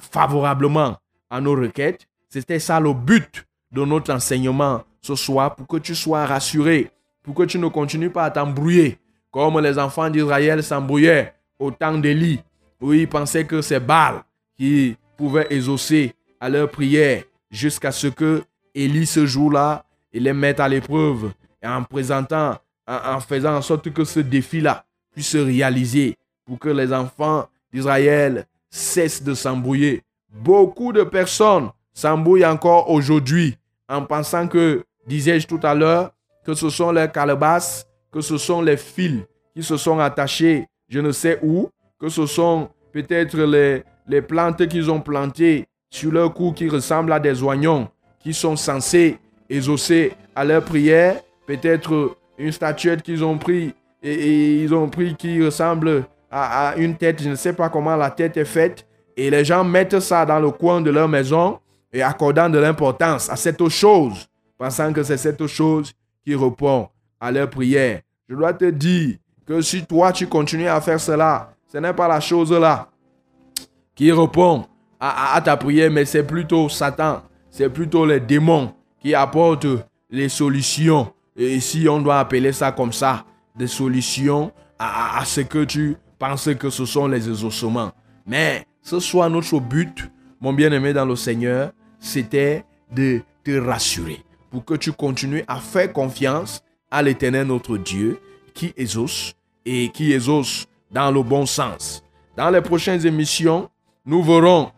[0.00, 0.96] favorablement
[1.28, 2.08] à nos requêtes.
[2.30, 6.90] C'était ça le but de notre enseignement ce soir pour que tu sois rassuré,
[7.22, 8.98] pour que tu ne continues pas à t'embrouiller
[9.30, 12.40] comme les enfants d'Israël s'embrouillaient au temps d'Élie,
[12.80, 14.22] où ils pensaient que c'est Baal
[14.56, 18.42] qui pouvait exaucer à leur prière jusqu'à ce que
[18.74, 21.32] Élie ce jour-là, il les mette à l'épreuve
[21.64, 22.56] en présentant,
[22.86, 27.48] en, en faisant en sorte que ce défi-là puisse se réaliser pour que les enfants
[27.72, 30.02] d'Israël cessent de s'embrouiller.
[30.30, 33.56] Beaucoup de personnes s'embrouillent encore aujourd'hui
[33.88, 36.12] en pensant que, disais-je tout à l'heure,
[36.44, 39.22] que ce sont les calebasses, que ce sont les fils
[39.54, 41.68] qui se sont attachés je ne sais où,
[42.00, 47.12] que ce sont peut-être les, les plantes qu'ils ont plantées sur leur cou qui ressemblent
[47.12, 47.88] à des oignons,
[48.20, 49.18] qui sont censés
[49.48, 55.42] exaucer à leur prière, peut-être une statuette qu'ils ont pris et, ils ont pris qui
[55.44, 58.86] ressemble à, à une tête, je ne sais pas comment la tête est faite,
[59.16, 61.58] et les gens mettent ça dans le coin de leur maison
[61.92, 65.92] et accordant de l'importance à cette chose, pensant que c'est cette chose
[66.24, 66.88] qui répond
[67.20, 68.00] à leur prière.
[68.28, 72.08] Je dois te dire que si toi tu continues à faire cela, ce n'est pas
[72.08, 72.88] la chose là
[73.94, 74.66] qui répond
[75.00, 79.66] à, ta prière, mais c'est plutôt Satan, c'est plutôt les démons qui apportent
[80.10, 81.12] les solutions.
[81.36, 83.24] Et si on doit appeler ça comme ça,
[83.56, 87.92] des solutions à ce que tu penses que ce sont les exaucements.
[88.26, 90.10] Mais ce soit notre but,
[90.40, 95.92] mon bien-aimé dans le Seigneur, c'était de te rassurer pour que tu continues à faire
[95.92, 98.18] confiance à l'éternel notre Dieu
[98.54, 102.02] qui exauce et qui exauce dans le bon sens.
[102.36, 103.68] Dans les prochaines émissions,
[104.06, 104.70] nous verrons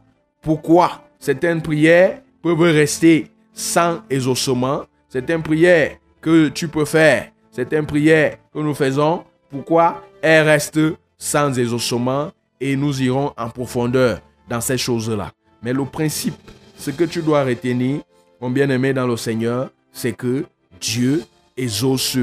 [0.43, 4.83] pourquoi certaines prières peuvent rester sans exaucement.
[5.09, 10.81] Certaines prières que tu peux faire, certaines prières que nous faisons, pourquoi elles restent
[11.19, 12.31] sans exaucement
[12.61, 15.33] et nous irons en profondeur dans ces choses-là.
[15.63, 16.35] Mais le principe,
[16.77, 18.01] ce que tu dois retenir,
[18.41, 20.45] mon bien-aimé dans le Seigneur, c'est que
[20.81, 21.25] Dieu
[21.57, 22.17] exauce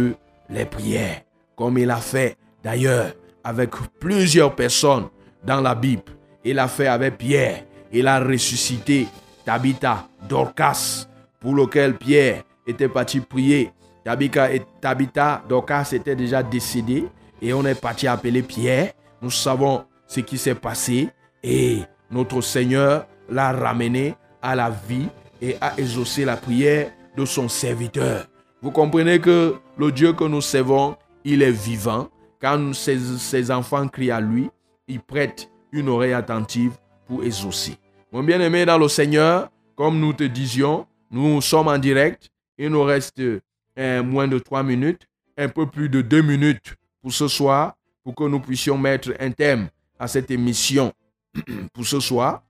[0.50, 1.22] les prières,
[1.56, 3.14] comme il a fait d'ailleurs
[3.48, 5.08] avec plusieurs personnes
[5.42, 6.04] dans la Bible.
[6.44, 7.64] Il a fait avec Pierre.
[7.94, 9.08] Il a ressuscité
[9.46, 11.08] Tabitha, Dorcas,
[11.40, 13.72] pour lequel Pierre était parti prier.
[14.04, 17.08] Tabitha, et Tabitha, Dorcas était déjà décédé
[17.42, 18.92] et on est parti appeler Pierre.
[19.22, 21.08] Nous savons ce qui s'est passé
[21.42, 21.80] et
[22.12, 25.08] notre Seigneur l'a ramené à la vie
[25.42, 28.26] et a exaucé la prière de son serviteur.
[28.62, 32.10] Vous comprenez que le Dieu que nous servons, il est vivant.
[32.40, 34.50] Quand ses, enfants crient à lui,
[34.88, 36.74] il prête une oreille attentive
[37.08, 37.78] pour exaucer.
[38.12, 42.30] Mon bien-aimé dans le Seigneur, comme nous te disions, nous sommes en direct.
[42.58, 45.08] Il nous reste euh, moins de trois minutes,
[45.38, 49.32] un peu plus de deux minutes pour ce soir, pour que nous puissions mettre un
[49.32, 49.68] thème
[50.00, 50.94] à cette émission
[51.74, 52.44] pour ce soir.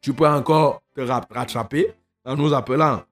[0.00, 1.92] Tu peux encore te ra- rattraper
[2.24, 3.02] en nous appelant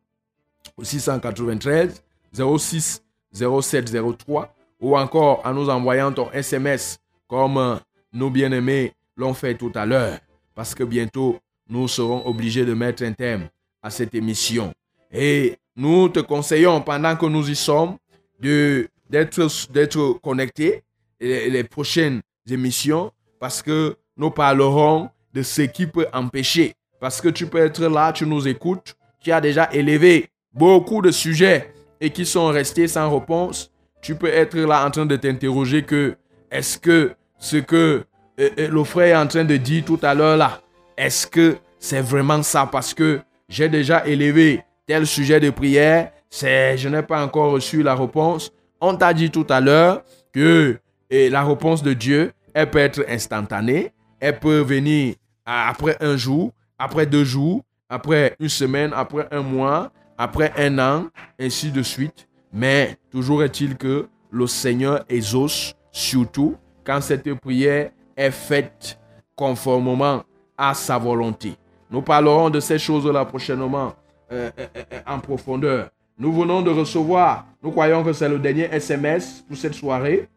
[0.77, 3.93] au 693 06 07
[4.27, 7.77] 03 ou encore en nous envoyant ton SMS comme euh,
[8.13, 10.19] nos bien-aimés l'ont fait tout à l'heure.
[10.55, 13.49] Parce que bientôt, nous serons obligés de mettre un thème
[13.81, 14.73] à cette émission.
[15.11, 17.97] Et nous te conseillons, pendant que nous y sommes,
[18.41, 20.83] d'être d'être connecté
[21.21, 22.21] les, les prochaines
[22.51, 26.75] émissions parce que nous parlerons de ce qui peut empêcher.
[27.01, 31.11] Parce que tu peux être là, tu nous écoutes, tu as déjà élevé beaucoup de
[31.11, 33.72] sujets et qui sont restés sans réponse.
[34.03, 36.17] Tu peux être là en train de t'interroger que
[36.51, 38.03] est-ce que ce que
[38.41, 40.61] euh, euh, le frère est en train de dire tout à l'heure là,
[40.97, 42.69] est-ce que c'est vraiment ça?
[42.71, 47.85] Parce que j'ai déjà élevé tel sujet de prière, c'est je n'ai pas encore reçu
[47.85, 48.53] la réponse.
[48.81, 50.79] On t'a dit tout à l'heure que
[51.09, 55.15] et la réponse de Dieu, elle peut être instantanée, elle peut venir
[55.47, 61.07] après un jour, après deux jours, après une semaine, après un mois, après un an,
[61.39, 62.27] ainsi de suite.
[62.53, 68.99] Mais toujours est-il que le Seigneur exauce surtout quand cette prière est faite
[69.37, 70.25] conformément
[70.57, 71.55] à sa volonté.
[71.91, 73.95] Nous parlerons de ces choses-là prochainement
[74.31, 75.91] euh, euh, euh, en profondeur.
[76.19, 80.29] Nous venons de recevoir, nous croyons que c'est le dernier SMS pour cette soirée.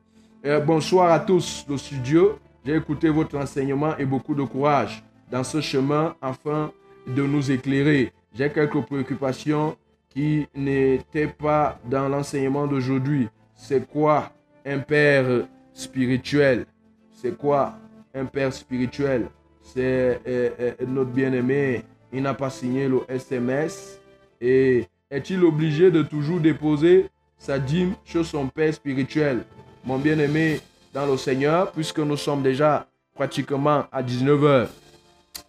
[0.65, 2.37] Bonsoir à tous, le studio.
[2.63, 6.71] J'ai écouté votre enseignement et beaucoup de courage dans ce chemin afin
[7.07, 8.13] de nous éclairer.
[8.33, 9.75] J'ai quelques préoccupations
[10.15, 13.27] qui n'étaient pas dans l'enseignement d'aujourd'hui.
[13.53, 14.31] C'est quoi
[14.65, 15.25] un père
[15.73, 16.65] spirituel?
[17.11, 17.73] C'est quoi
[18.13, 19.27] un père spirituel?
[19.61, 21.83] C'est euh, euh, notre bien-aimé.
[22.13, 23.99] Il n'a pas signé le SMS.
[24.39, 29.43] Et est-il obligé de toujours déposer sa dîme chez son père spirituel?
[29.83, 30.61] Mon bien-aimé
[30.93, 34.67] dans le Seigneur, puisque nous sommes déjà pratiquement à 19h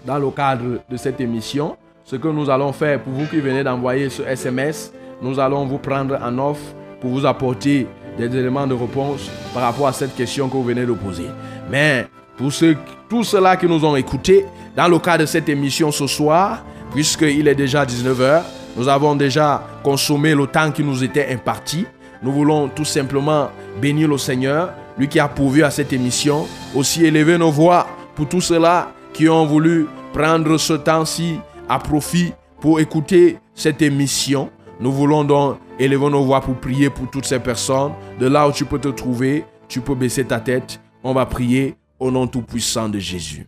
[0.05, 1.77] dans le cadre de cette émission,
[2.07, 5.79] ce que nous allons faire pour vous qui venez d'envoyer ce SMS, nous allons vous
[5.79, 6.63] prendre en offre
[7.01, 10.87] pour vous apporter des éléments de réponse par rapport à cette question que vous venez
[10.87, 11.27] de poser.
[11.69, 12.07] Mais
[12.39, 12.77] pour ceux,
[13.09, 14.47] tous ceux-là qui nous ont écoutés,
[14.77, 18.43] dans le cadre de cette émission ce soir, puisqu'il est déjà 19h,
[18.77, 21.87] nous avons déjà consommé le temps qui nous était imparti.
[22.23, 23.51] Nous voulons tout simplement
[23.83, 27.85] bénir le Seigneur, lui qui a pourvu à cette émission, aussi élever nos voix
[28.15, 34.51] pour tous ceux-là qui ont voulu prendre ce temps-ci à profit pour écouter cette émission.
[34.81, 37.93] Nous voulons donc élever nos voix pour prier pour toutes ces personnes.
[38.19, 40.81] De là où tu peux te trouver, tu peux baisser ta tête.
[41.03, 43.47] On va prier au nom tout-puissant de Jésus.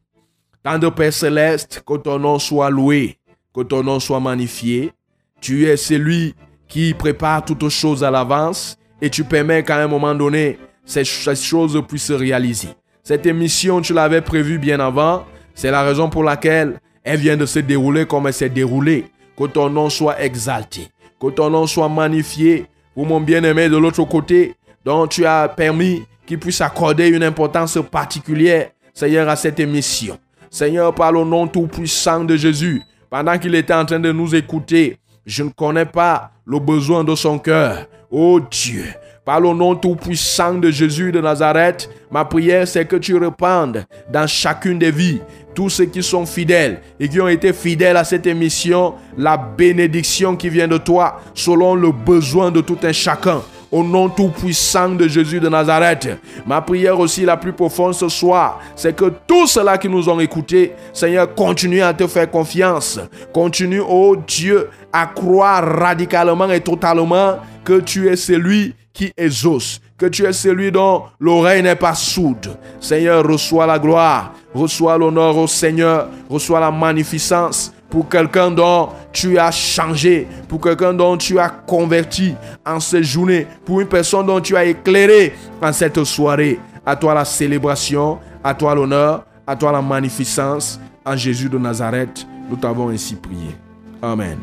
[0.62, 3.18] Tendre Père céleste, que ton nom soit loué,
[3.54, 4.92] que ton nom soit magnifié.
[5.40, 6.34] Tu es celui
[6.66, 11.80] qui prépare toutes choses à l'avance et tu permets qu'à un moment donné, ces choses
[11.86, 12.68] puissent se réaliser.
[13.02, 15.24] Cette émission, tu l'avais prévue bien avant.
[15.54, 19.06] C'est la raison pour laquelle elle vient de se dérouler comme elle s'est déroulée.
[19.36, 20.88] Que ton nom soit exalté,
[21.18, 24.54] que ton nom soit magnifié pour mon bien-aimé de l'autre côté,
[24.84, 30.18] dont tu as permis qu'il puisse accorder une importance particulière, Seigneur, à cette émission.
[30.50, 34.98] Seigneur, par le nom tout-puissant de Jésus, pendant qu'il était en train de nous écouter,
[35.24, 37.86] je ne connais pas le besoin de son cœur.
[38.10, 38.84] Oh Dieu,
[39.28, 44.26] par le nom tout-puissant de Jésus de Nazareth, ma prière c'est que tu répandes dans
[44.26, 45.20] chacune des vies
[45.54, 50.34] tous ceux qui sont fidèles et qui ont été fidèles à cette émission, la bénédiction
[50.34, 53.42] qui vient de toi selon le besoin de tout un chacun.
[53.70, 56.08] Au nom tout-puissant de Jésus de Nazareth.
[56.46, 60.20] Ma prière aussi la plus profonde ce soir, c'est que tous ceux-là qui nous ont
[60.20, 62.98] écoutés, Seigneur, continue à te faire confiance.
[63.32, 70.06] Continue, oh Dieu, à croire radicalement et totalement que tu es celui qui exauce, que
[70.06, 72.56] tu es celui dont l'oreille n'est pas sourde.
[72.80, 79.38] Seigneur, reçois la gloire, reçois l'honneur au Seigneur, reçois la magnificence pour quelqu'un dont tu
[79.38, 82.34] as changé, pour quelqu'un dont tu as converti
[82.64, 86.60] en cette journée, pour une personne dont tu as éclairé en cette soirée.
[86.86, 90.80] À toi la célébration, à toi l'honneur, à toi la magnificence.
[91.04, 93.56] En Jésus de Nazareth, nous t'avons ainsi prié.
[94.02, 94.38] Amen.